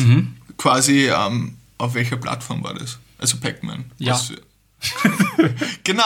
[0.58, 2.98] Quasi, ähm, auf welcher Plattform war das?
[3.18, 3.92] Also Pac-Man.
[3.98, 4.20] Ja.
[5.84, 6.04] Genau,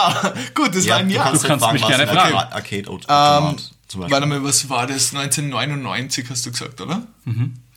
[0.53, 1.23] gut, das war ein du Ja.
[1.23, 2.35] kannst, Du kannst mich gerne ein fragen.
[2.35, 3.57] Arcade- Arcade-Automat Ähm,
[3.87, 4.13] zum Beispiel.
[4.13, 5.13] warte mal, was war das?
[5.13, 7.05] 1999 hast du gesagt, oder?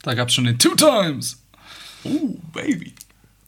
[0.03, 1.39] Da gab es schon den Two Times.
[2.05, 2.95] Oh, Baby.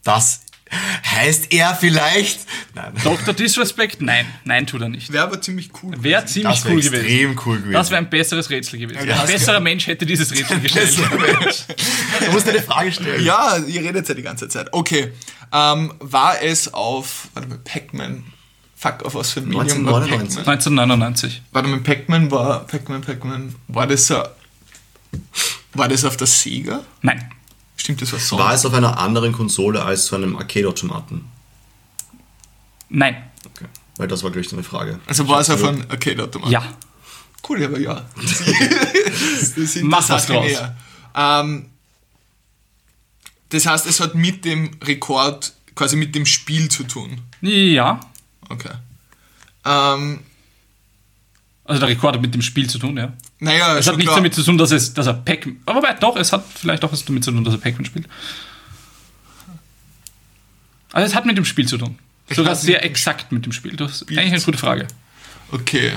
[0.03, 2.41] Das heißt er vielleicht.
[2.75, 3.33] Nein, Dr.
[3.33, 4.01] Disrespect?
[4.01, 4.25] Nein.
[4.43, 5.11] Nein, tut er nicht.
[5.11, 5.95] Wäre aber ziemlich cool.
[6.01, 7.05] Wäre ziemlich das wäre cool gewesen.
[7.05, 7.73] extrem cool gewesen.
[7.73, 9.07] Das wäre ein besseres Rätsel gewesen.
[9.07, 10.97] Ja, ein besserer Mensch hätte dieses Rätsel gestellt.
[12.25, 13.23] du musst eine Frage stellen.
[13.23, 14.67] Ja, ihr redet ja die ganze Zeit.
[14.71, 15.11] Okay,
[15.53, 18.23] ähm, war es auf, warte mal, Pac-Man.
[18.75, 20.37] Fuck, auf was für ein Medium war 1999.
[20.37, 20.53] Pac-Man?
[20.53, 21.41] 1999.
[21.51, 24.09] Warte mal, Pac-Man war, Pac-Man, Pac-Man, war das,
[25.73, 26.81] war das auf der Sega?
[27.01, 27.31] Nein.
[27.87, 31.23] Stimmt, das war es auf einer anderen Konsole als zu einem Arcade-Automaten?
[32.89, 33.15] Nein.
[33.45, 33.67] Okay.
[33.95, 34.99] Weil das war, glaube ich, so eine Frage.
[35.07, 36.49] Also war es auf einem Arcade-Automat?
[36.49, 36.63] Ja.
[37.47, 38.05] Cool, aber ja.
[39.55, 40.63] das Mach was Sache draus.
[41.15, 41.69] Ähm,
[43.51, 47.21] das heißt, es hat mit dem Rekord quasi mit dem Spiel zu tun.
[47.39, 48.01] Ja,
[48.49, 48.73] Okay.
[49.63, 50.19] Ähm,
[51.67, 53.13] also der Rekord hat mit dem Spiel zu tun, ja.
[53.39, 54.15] naja, Es hat nichts klar.
[54.17, 55.47] damit zu tun, dass, es, dass er Pac...
[55.65, 58.07] Aber wobei, doch, es hat vielleicht auch was damit zu tun, dass er Pac-Man spielt.
[60.93, 61.97] Also es hat mit dem Spiel zu tun.
[62.29, 63.75] Es Sogar sehr exakt mit dem Spiel.
[63.75, 64.87] Das ist eigentlich eine gute Frage.
[65.51, 65.91] Okay.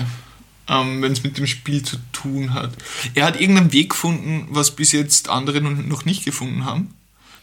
[0.68, 2.70] Ähm, Wenn es mit dem Spiel zu tun hat.
[3.14, 6.94] Er hat irgendeinen Weg gefunden, was bis jetzt andere noch nicht gefunden haben.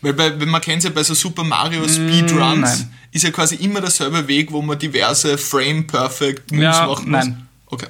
[0.01, 3.55] Weil bei, wenn man kennt ja bei so Super Mario Speedruns, Mm, ist ja quasi
[3.55, 7.25] immer derselbe Weg, wo man diverse Frame-Perfect Moves Ja, machen muss.
[7.25, 7.47] nein.
[7.65, 7.87] Okay.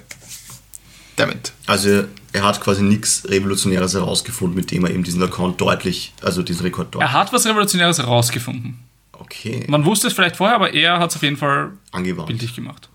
[1.18, 1.52] Damit.
[1.66, 6.44] Also er hat quasi nichts Revolutionäres herausgefunden, mit dem er eben diesen Account deutlich, also
[6.44, 7.10] diesen Rekord deutlich.
[7.10, 8.80] Er hat was Revolutionäres herausgefunden.
[9.14, 9.66] Okay.
[9.68, 12.28] Man wusste es vielleicht vorher, aber er hat es auf jeden Fall Angewandt.
[12.28, 12.90] bildlich gemacht.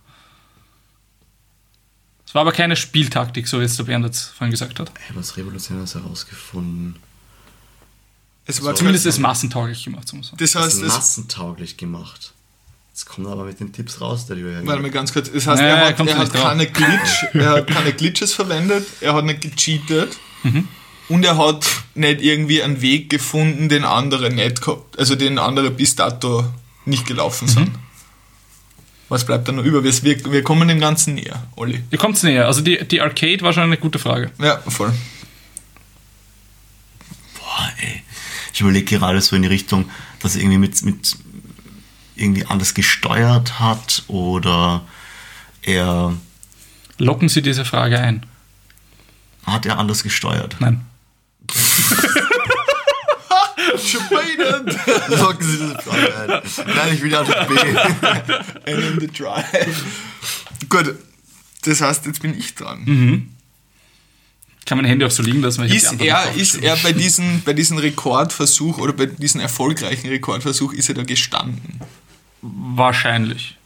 [2.27, 4.91] Es war aber keine Spieltaktik, so wie jetzt der Bernd jetzt vorhin gesagt hat.
[4.95, 6.97] Er hat was Revolutionäres herausgefunden.
[8.47, 10.53] Es war Zumindest ist es massentauglich gemacht, so muss man sagen.
[10.53, 12.33] Das heißt, ist es, massentauglich gemacht.
[12.93, 14.67] Jetzt kommt er aber mit den Tipps raus, der Julian.
[14.67, 15.31] warte mal ganz kurz.
[15.33, 16.43] Das heißt, Nee, er hat, er hat drauf.
[16.43, 20.69] keine Glitch, er hat keine Glitches verwendet, er hat nicht gecheatet Mhm.
[21.09, 21.65] und er hat
[21.95, 26.45] nicht irgendwie einen Weg gefunden, den andere nicht gehabt, also den andere bis dato
[26.85, 27.69] nicht gelaufen sind.
[27.69, 27.79] Mhm.
[29.09, 29.83] Was bleibt da noch über?
[29.85, 29.93] Wir,
[30.33, 31.83] wir, kommen dem Ganzen näher, Olli.
[31.91, 32.47] Ihr kommt näher.
[32.47, 34.31] Also die, die Arcade war schon eine gute Frage.
[34.39, 34.93] Ja, voll.
[37.39, 38.03] Boah, ey.
[38.53, 39.91] Ich überlege gerade so in die Richtung,
[40.21, 41.17] dass er irgendwie mit, mit
[42.15, 44.83] irgendwie anders gesteuert hat oder
[45.63, 46.15] er
[46.99, 48.27] Locken Sie diese Frage ein.
[49.47, 50.57] hat er anders gesteuert.
[50.61, 50.85] Nein.
[53.79, 54.77] Schweden!
[55.19, 56.43] Locken Sie diese Frage ein.
[56.77, 57.59] Nein, ich will ja nicht B.
[57.59, 59.85] And in the drive.
[60.69, 60.95] Gut,
[61.65, 62.83] das heißt, jetzt bin ich dran.
[62.85, 63.29] Mhm.
[64.65, 67.43] Kann mein Handy auch so liegen lassen, weil ich Ist er, ist er bei diesem
[67.43, 71.81] bei diesen Rekordversuch oder bei diesem erfolgreichen Rekordversuch, ist er da gestanden?
[72.43, 73.57] Wahrscheinlich.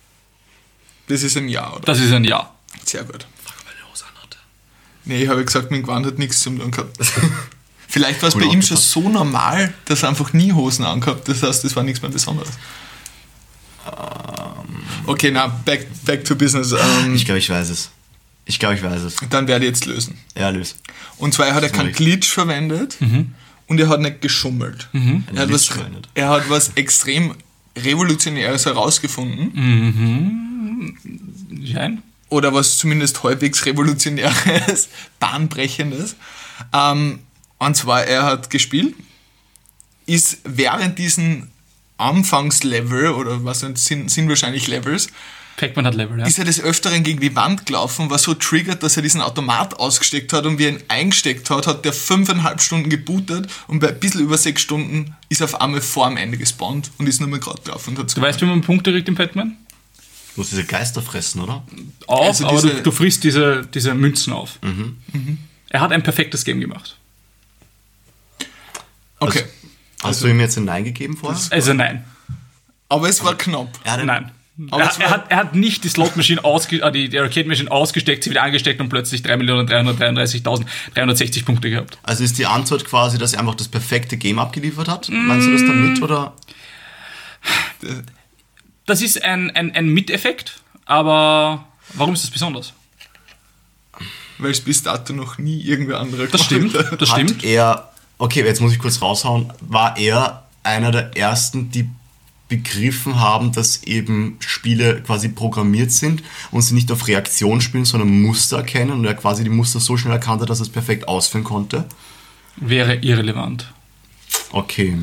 [1.08, 1.80] Das ist ein Ja, oder?
[1.80, 2.52] Das ist ein Ja.
[2.84, 3.26] Sehr gut.
[5.08, 6.96] Nee, ich habe gesagt, mein Gewand hat nichts zum tun gehabt.
[7.88, 11.28] Vielleicht war es Cool bei ihm schon so normal, dass er einfach nie Hosen angehabt
[11.28, 12.50] Das heißt, das war nichts mehr Besonderes.
[15.06, 16.72] Okay, na, back, back to business.
[16.72, 17.90] Ähm, Ich glaube, ich weiß es.
[18.44, 19.16] Ich glaube, ich weiß es.
[19.30, 20.18] dann werde ich jetzt lösen.
[20.36, 20.74] Ja, löse.
[21.18, 21.92] Und zwar, er hat er keinen.
[21.92, 22.96] Glitch verwendet
[23.68, 24.88] und er hat nicht geschummelt.
[24.92, 25.70] Er, hat was,
[26.14, 27.34] er hat was extrem
[27.76, 29.52] Revolutionäres herausgefunden.
[31.50, 32.02] Nein.
[32.28, 34.88] oder was zumindest halbwegs Revolutionäres,
[35.20, 36.16] Bahnbrechendes.
[36.72, 37.20] Ähm,
[37.58, 38.94] und zwar, er hat gespielt,
[40.06, 41.50] ist während diesen
[41.98, 45.08] Anfangslevel, oder was sind, sind wahrscheinlich Levels,
[45.56, 46.26] Pac-Man hat Level, ja.
[46.26, 49.78] ist er des Öfteren gegen die Wand gelaufen, was so triggert, dass er diesen Automat
[49.78, 53.88] ausgesteckt hat und wie er ihn eingesteckt hat, hat der fünfeinhalb Stunden gebootet und bei
[53.88, 57.20] ein bisschen über sechs Stunden ist er auf einmal vor am Ende gespawnt und ist
[57.20, 59.56] nur mal gerade drauf und hat Du weißt, wie man Punkte kriegt im Pac-Man?
[60.34, 61.62] Du musst diese Geister fressen, oder?
[62.06, 64.58] Auf, Also aber du, du frisst diese, diese Münzen auf.
[65.70, 66.96] Er hat ein perfektes Game gemacht.
[69.18, 69.44] Okay.
[70.02, 71.40] Hast du ihm jetzt ein Nein gegeben vorher?
[71.50, 72.04] Also nein.
[72.88, 73.68] Aber es war knapp.
[73.84, 74.30] Er hat ein- Nein.
[74.70, 78.24] Aber Er, er, hat, er hat nicht die Slot-Maschine ausge, äh, die, die Arcade-Maschine ausgesteckt,
[78.24, 81.98] sie wieder angesteckt und plötzlich 3.333.360 Punkte gehabt.
[82.02, 85.08] Also ist die Antwort quasi, dass er einfach das perfekte Game abgeliefert hat?
[85.10, 86.32] Meinst du das damit oder?
[88.86, 92.72] Das ist ein, ein, ein Miteffekt, aber warum ist das besonders?
[94.38, 97.44] Weil es bis dato noch nie irgendwer anderer Das stimmt, das hat stimmt.
[97.44, 101.88] er, okay, jetzt muss ich kurz raushauen, war er einer der ersten, die
[102.48, 106.22] begriffen haben, dass eben Spiele quasi programmiert sind
[106.52, 109.96] und sie nicht auf Reaktion spielen, sondern Muster erkennen und er quasi die Muster so
[109.96, 111.86] schnell erkannt hat, dass er es perfekt ausführen konnte.
[112.56, 113.72] Wäre irrelevant.
[114.52, 114.96] Okay.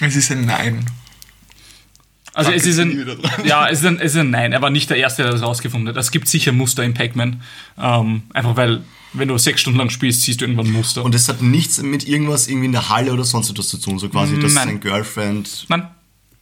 [0.00, 0.84] Es ist ein Nein.
[2.34, 4.52] Also es ist ein, ja, es ist ein, es ist ein Nein.
[4.52, 5.96] Er war nicht der Erste, der das rausgefunden hat.
[5.96, 7.40] Es gibt sicher Muster in Pac-Man.
[7.78, 11.02] Ähm, einfach weil, wenn du sechs Stunden lang spielst, siehst du irgendwann ein Muster.
[11.02, 13.98] Und es hat nichts mit irgendwas irgendwie in der Halle oder sonst etwas zu tun,
[13.98, 14.68] so quasi, dass Nein.
[14.68, 15.88] sein Girlfriend nein,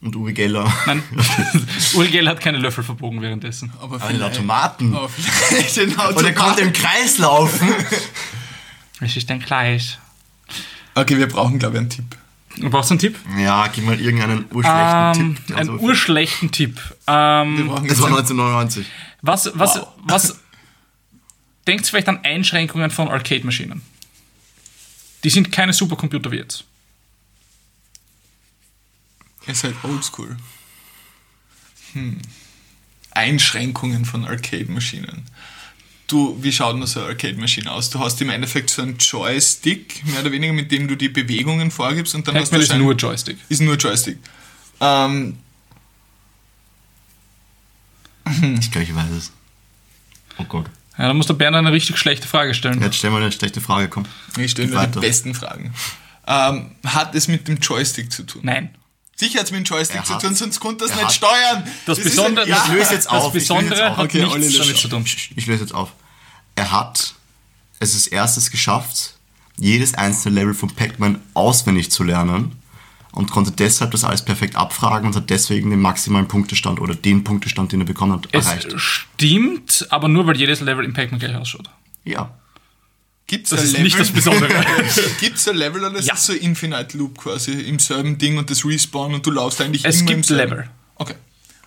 [0.04, 1.02] und Uri Geller nein.
[1.94, 3.72] Uri Geller hat keine Löffel verbogen währenddessen.
[3.80, 4.94] Aber an den Automaten.
[4.94, 7.68] Aber vielleicht den Und er konnte im Kreis laufen.
[9.00, 9.98] Es ist ein Gleis.
[10.94, 12.16] Okay, wir brauchen, glaube ich, einen Tipp.
[12.56, 13.18] Du brauchst einen Tipp?
[13.36, 15.56] Ja, gib mal irgendeinen urschlechten Ähm, Tipp.
[15.56, 16.80] einen Also, urschlechten Tipp.
[17.08, 18.86] Ähm, jetzt war einen, 1999.
[19.20, 19.88] was, was, Wow.
[20.04, 20.38] was
[21.66, 23.82] denkt vielleicht an Einschränkungen von Arcade-Maschinen?
[25.24, 26.64] Die sind keine Supercomputer wie jetzt.
[29.46, 30.36] Ihr seid oldschool.
[31.92, 32.18] Hm.
[33.10, 35.22] Einschränkungen von Arcade-Maschinen.
[36.06, 37.90] Du, wie schaut denn so eine Arcade-Maschine aus?
[37.90, 41.70] Du hast im Endeffekt so einen Joystick, mehr oder weniger, mit dem du die Bewegungen
[41.70, 43.38] vorgibst und dann hast du Pac-Man ist nur Joystick.
[43.48, 44.18] ist nur Joystick.
[44.80, 45.38] Ähm,
[48.58, 49.32] Ich glaube, ich weiß es.
[50.38, 50.66] Oh Gott.
[50.98, 52.80] Ja, dann muss der Bernd eine richtig schlechte Frage stellen.
[52.80, 54.04] Jetzt stell mal eine schlechte Frage, komm.
[54.38, 55.74] Ich stelle nur die besten Fragen.
[56.26, 58.42] Ähm, hat es mit dem Joystick zu tun?
[58.44, 58.74] Nein.
[59.16, 61.64] Sicher hat es mit dem Joystick Er zu hat- tun, sonst konnte das nicht steuern.
[61.86, 63.96] Das, ist Besondere, ein- ja, das, löse jetzt das auf, ich löse jetzt Besondere auf.
[63.98, 65.04] hat Okay, nichts damit zu tun.
[65.36, 65.92] Ich löse jetzt auf.
[66.56, 67.14] Er hat
[67.80, 69.14] es als erstes geschafft,
[69.56, 72.52] jedes einzelne Level von Pac-Man auswendig zu lernen
[73.12, 77.22] und konnte deshalb das alles perfekt abfragen und hat deswegen den maximalen Punktestand oder den
[77.22, 78.72] Punktestand, den er bekommen hat, Es erreicht.
[78.76, 81.70] stimmt, aber nur weil jedes Level im Pac-Man gleich ausschaut.
[82.04, 82.30] Ja.
[83.26, 83.84] Gibt's Das ein ist Level?
[83.84, 84.50] nicht das Besondere.
[85.20, 86.14] Gibt es ein Level oder ist Ja.
[86.14, 89.60] das so ein Infinite Loop quasi im selben Ding und das Respawn und du laufst
[89.62, 90.50] eigentlich Es immer im gibt selben?
[90.52, 90.70] Level.
[90.96, 91.14] Okay.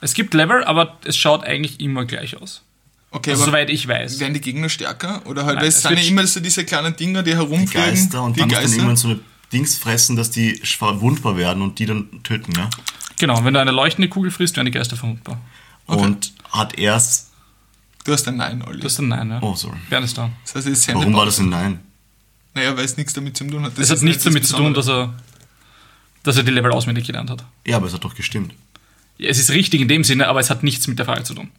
[0.01, 2.61] Es gibt Level, aber es schaut eigentlich immer gleich aus.
[3.09, 4.19] Okay, Also, aber soweit ich weiß.
[4.19, 5.21] werden die Gegner stärker?
[5.25, 7.69] Oder halt, Nein, weil es es sind ja immer so diese kleinen Dinger, die herumfliegen.
[7.71, 8.75] Die Geister und die dann muss dann Geister.
[8.77, 9.19] irgendwann so eine
[9.51, 12.69] Dings fressen, dass die verwundbar werden und die dann töten, ne?
[13.17, 15.41] Genau, wenn du eine leuchtende Kugel frisst, werden die Geister verwundbar.
[15.87, 17.31] Und hat erst.
[18.07, 18.79] Du hast ein Nein, Olli.
[18.79, 19.39] Das ist ein Nein, ja.
[19.41, 19.75] Oh, sorry.
[19.89, 20.31] Bernd ist da.
[20.45, 21.81] Das heißt, es ist Warum war das ein Nein?
[22.53, 23.73] Naja, weil es nichts damit zu tun hat.
[23.77, 25.13] Das Es hat nichts nicht damit zu tun, dass er,
[26.23, 27.43] dass er die Level auswendig gelernt hat.
[27.65, 28.53] Ja, aber es hat doch gestimmt.
[29.17, 31.33] Ja, Es ist richtig in dem Sinne, aber es hat nichts mit der Frage zu
[31.33, 31.51] tun.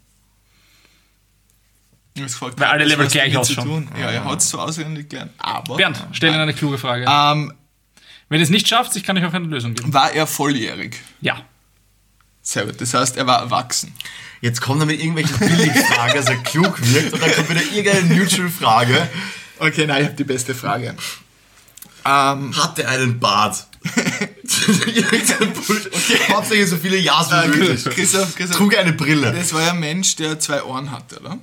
[2.17, 3.67] Weil alle das Level gleich ausschauen.
[3.69, 3.89] tun.
[4.01, 5.33] Ja, er hat es so auswendig gelernt.
[5.37, 7.05] Aber Bernd, stell Ihnen eine kluge Frage.
[7.07, 7.53] ähm,
[8.31, 9.93] Wenn es nicht schafft, ich kann euch auch eine Lösung geben.
[9.93, 10.97] war er volljährig?
[11.21, 11.43] Ja.
[12.41, 12.81] Sehr gut.
[12.81, 13.93] Das heißt, er war erwachsen.
[14.41, 18.14] Jetzt kommt er mit irgendwelchen Billigfragen, dass er klug wirkt, und dann kommt wieder irgendeine
[18.14, 19.09] Neutral-Frage.
[19.59, 20.95] Okay, nein, ich habe die beste Frage.
[22.05, 23.66] Ähm, Hat er einen Bart?
[25.66, 26.28] Bullshit.
[26.30, 27.84] Hauptsächlich so viele Ja's wie möglich.
[27.84, 29.32] Christoph, Christoph, Trug eine Brille.
[29.32, 31.39] das war ja ein Mensch, der zwei Ohren hatte, oder?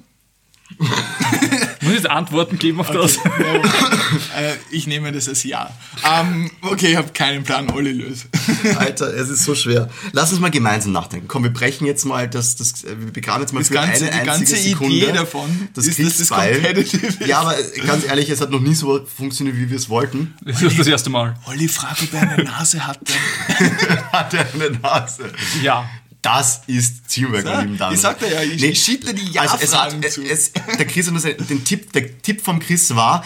[0.80, 3.18] Muss ich jetzt Antworten geben auf das?
[3.18, 5.70] Äh, ich nehme das als Ja.
[6.04, 8.28] Ähm, okay, ich habe keinen Plan, Olli löst.
[8.78, 9.90] Alter, es ist so schwer.
[10.12, 11.28] Lass uns mal gemeinsam nachdenken.
[11.28, 14.06] Komm, wir brechen jetzt mal das, das äh, wir begraben jetzt mal Das für ganze-
[14.12, 14.96] eine die einzige ganze Sekunde.
[14.96, 17.26] Idee davon das ist, dass das competitive.
[17.26, 20.34] Ja, aber äh, ganz ehrlich, es hat noch nie so funktioniert, wie wir es wollten.
[20.44, 21.36] Das ist das erste Mal.
[21.46, 23.14] Olli fragt, ob er eine Nase hatte.
[24.12, 25.32] Hat er eine Nase?
[25.62, 25.88] Ja.
[26.26, 27.94] Das ist Teamwork, meine lieben Damen.
[27.96, 30.22] ich sagte ja, ich- schiebe dir die also es hat, zu.
[30.24, 33.24] es, Der Chris hat uns den Tipp, der Tipp vom Chris war,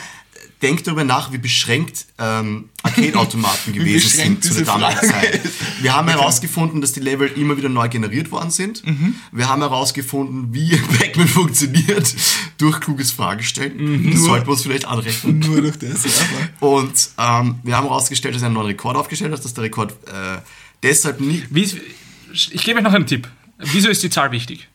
[0.61, 5.39] denk darüber nach, wie beschränkt ähm, Arcade-Automaten gewesen sind zu der damaligen Zeit.
[5.79, 8.85] Wir haben herausgefunden, dass die Level immer wieder neu generiert worden sind.
[8.85, 9.15] Mhm.
[9.31, 12.13] Wir haben herausgefunden, wie Pac-Man funktioniert
[12.57, 14.03] durch kluges Fragestellen.
[14.07, 14.11] Mhm.
[14.11, 15.39] Das sollten wir uns vielleicht anrechnen.
[15.47, 16.67] Nur durch das, ja.
[16.67, 19.93] Und ähm, wir haben herausgestellt, dass er einen neuen Rekord aufgestellt hat, dass der Rekord
[20.07, 20.39] äh,
[20.83, 21.19] deshalb.
[21.21, 21.77] Wie ist,
[22.31, 23.27] ich gebe euch noch einen Tipp.
[23.57, 24.67] Wieso ist die Zahl wichtig?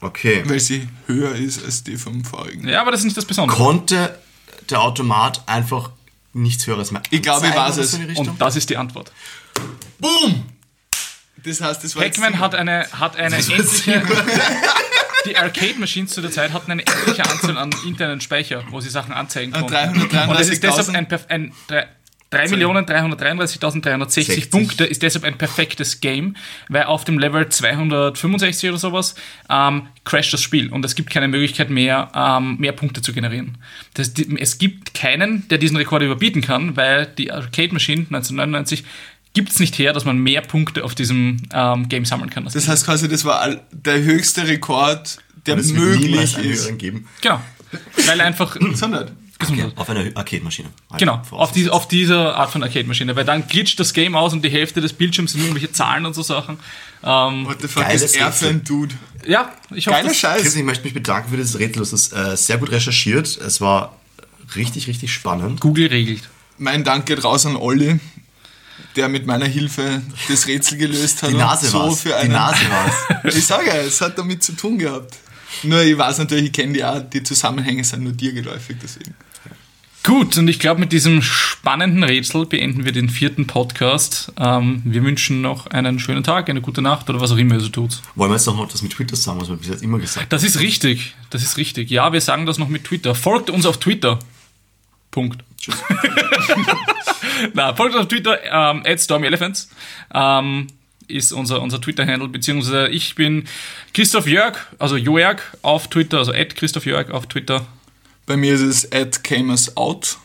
[0.00, 0.42] Okay.
[0.46, 2.68] Weil sie höher ist als die vom vorigen.
[2.68, 3.56] Ja, aber das ist nicht das Besondere.
[3.56, 4.18] konnte
[4.70, 5.90] der Automat einfach
[6.32, 7.94] nichts Höheres mehr Ich glaube, ich weiß es.
[7.94, 9.10] Und das ist die Antwort.
[9.98, 10.44] Boom!
[11.44, 14.02] Das heißt, das war Pac-Man hat eine, hat eine endliche.
[15.26, 19.12] Die Arcade-Machines zu der Zeit hatten eine endliche Anzahl an internen Speicher, wo sie Sachen
[19.12, 19.74] anzeigen konnten.
[19.74, 20.28] 333.000.
[20.28, 21.88] Und es ist deshalb ein, ein, drei-
[22.32, 24.50] 3.333.360 60.
[24.50, 26.36] Punkte ist deshalb ein perfektes Game,
[26.68, 29.14] weil auf dem Level 265 oder sowas
[29.50, 33.58] ähm, crasht das Spiel und es gibt keine Möglichkeit mehr, ähm, mehr Punkte zu generieren.
[33.94, 38.84] Das, die, es gibt keinen, der diesen Rekord überbieten kann, weil die Arcade Machine 1999
[39.34, 42.44] gibt es nicht her, dass man mehr Punkte auf diesem ähm, Game sammeln kann.
[42.44, 46.76] Das heißt quasi, das war all- der höchste Rekord, der möglich ist.
[46.78, 47.06] geben.
[47.20, 47.40] genau.
[48.06, 48.56] Weil einfach.
[48.74, 49.72] Sondern, Gesundheit.
[49.76, 50.68] Auf einer Arcade-Maschine.
[50.90, 54.32] Halt, Genau, auf, diese, auf dieser Art von Arcade-Maschine, weil dann glitscht das Game aus
[54.32, 56.58] und die Hälfte des Bildschirms sind irgendwelche Zahlen und so Sachen.
[57.04, 58.94] Ähm, what the fuck Geiles ist er für ein Dude?
[59.26, 60.56] ja, ich hoffe, Geiler das, Chris, Scheiß.
[60.56, 61.80] ich möchte mich bedanken für dieses Rätsel.
[61.80, 63.26] Das ist äh, sehr gut recherchiert.
[63.36, 63.96] Es war
[64.56, 65.60] richtig, richtig spannend.
[65.60, 66.28] Google regelt.
[66.58, 68.00] Mein Dank geht raus an Olli,
[68.96, 71.30] der mit meiner Hilfe das Rätsel gelöst hat.
[71.30, 72.00] Die Nase so war's.
[72.00, 73.34] für Die einen, Nase war's.
[73.36, 75.16] Ich sage ja, es hat damit zu tun gehabt.
[75.62, 79.14] Nur ich weiß natürlich, ich kenne die auch, die Zusammenhänge sind nur dir geläufig, deswegen.
[80.08, 84.32] Gut, und ich glaube, mit diesem spannenden Rätsel beenden wir den vierten Podcast.
[84.40, 87.60] Ähm, wir wünschen noch einen schönen Tag, eine gute Nacht oder was auch immer ihr
[87.60, 88.00] so tut.
[88.14, 90.30] Wollen wir jetzt noch das mit Twitter sagen, was wir bis jetzt immer gesagt haben?
[90.30, 91.90] Das ist richtig, das ist richtig.
[91.90, 93.14] Ja, wir sagen das noch mit Twitter.
[93.14, 94.18] Folgt uns auf Twitter.
[95.10, 95.44] Punkt.
[95.60, 95.76] Tschüss.
[97.52, 99.68] Na, folgt uns auf Twitter, ähm, at StormyElephants.
[100.14, 100.68] Ähm,
[101.06, 103.44] ist unser, unser Twitter-Handle, beziehungsweise ich bin
[103.92, 107.66] Christoph Jörg, also Joerg auf Twitter, also at Christoph Jörg auf Twitter.
[108.28, 109.22] Bei mir ist es at
[109.74, 110.18] Out.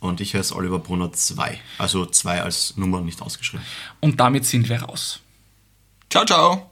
[0.00, 1.60] Und ich heiße Oliver Brunner 2.
[1.76, 3.64] Also 2 als Nummer nicht ausgeschrieben.
[4.00, 5.20] Und damit sind wir raus.
[6.10, 6.71] Ciao, ciao.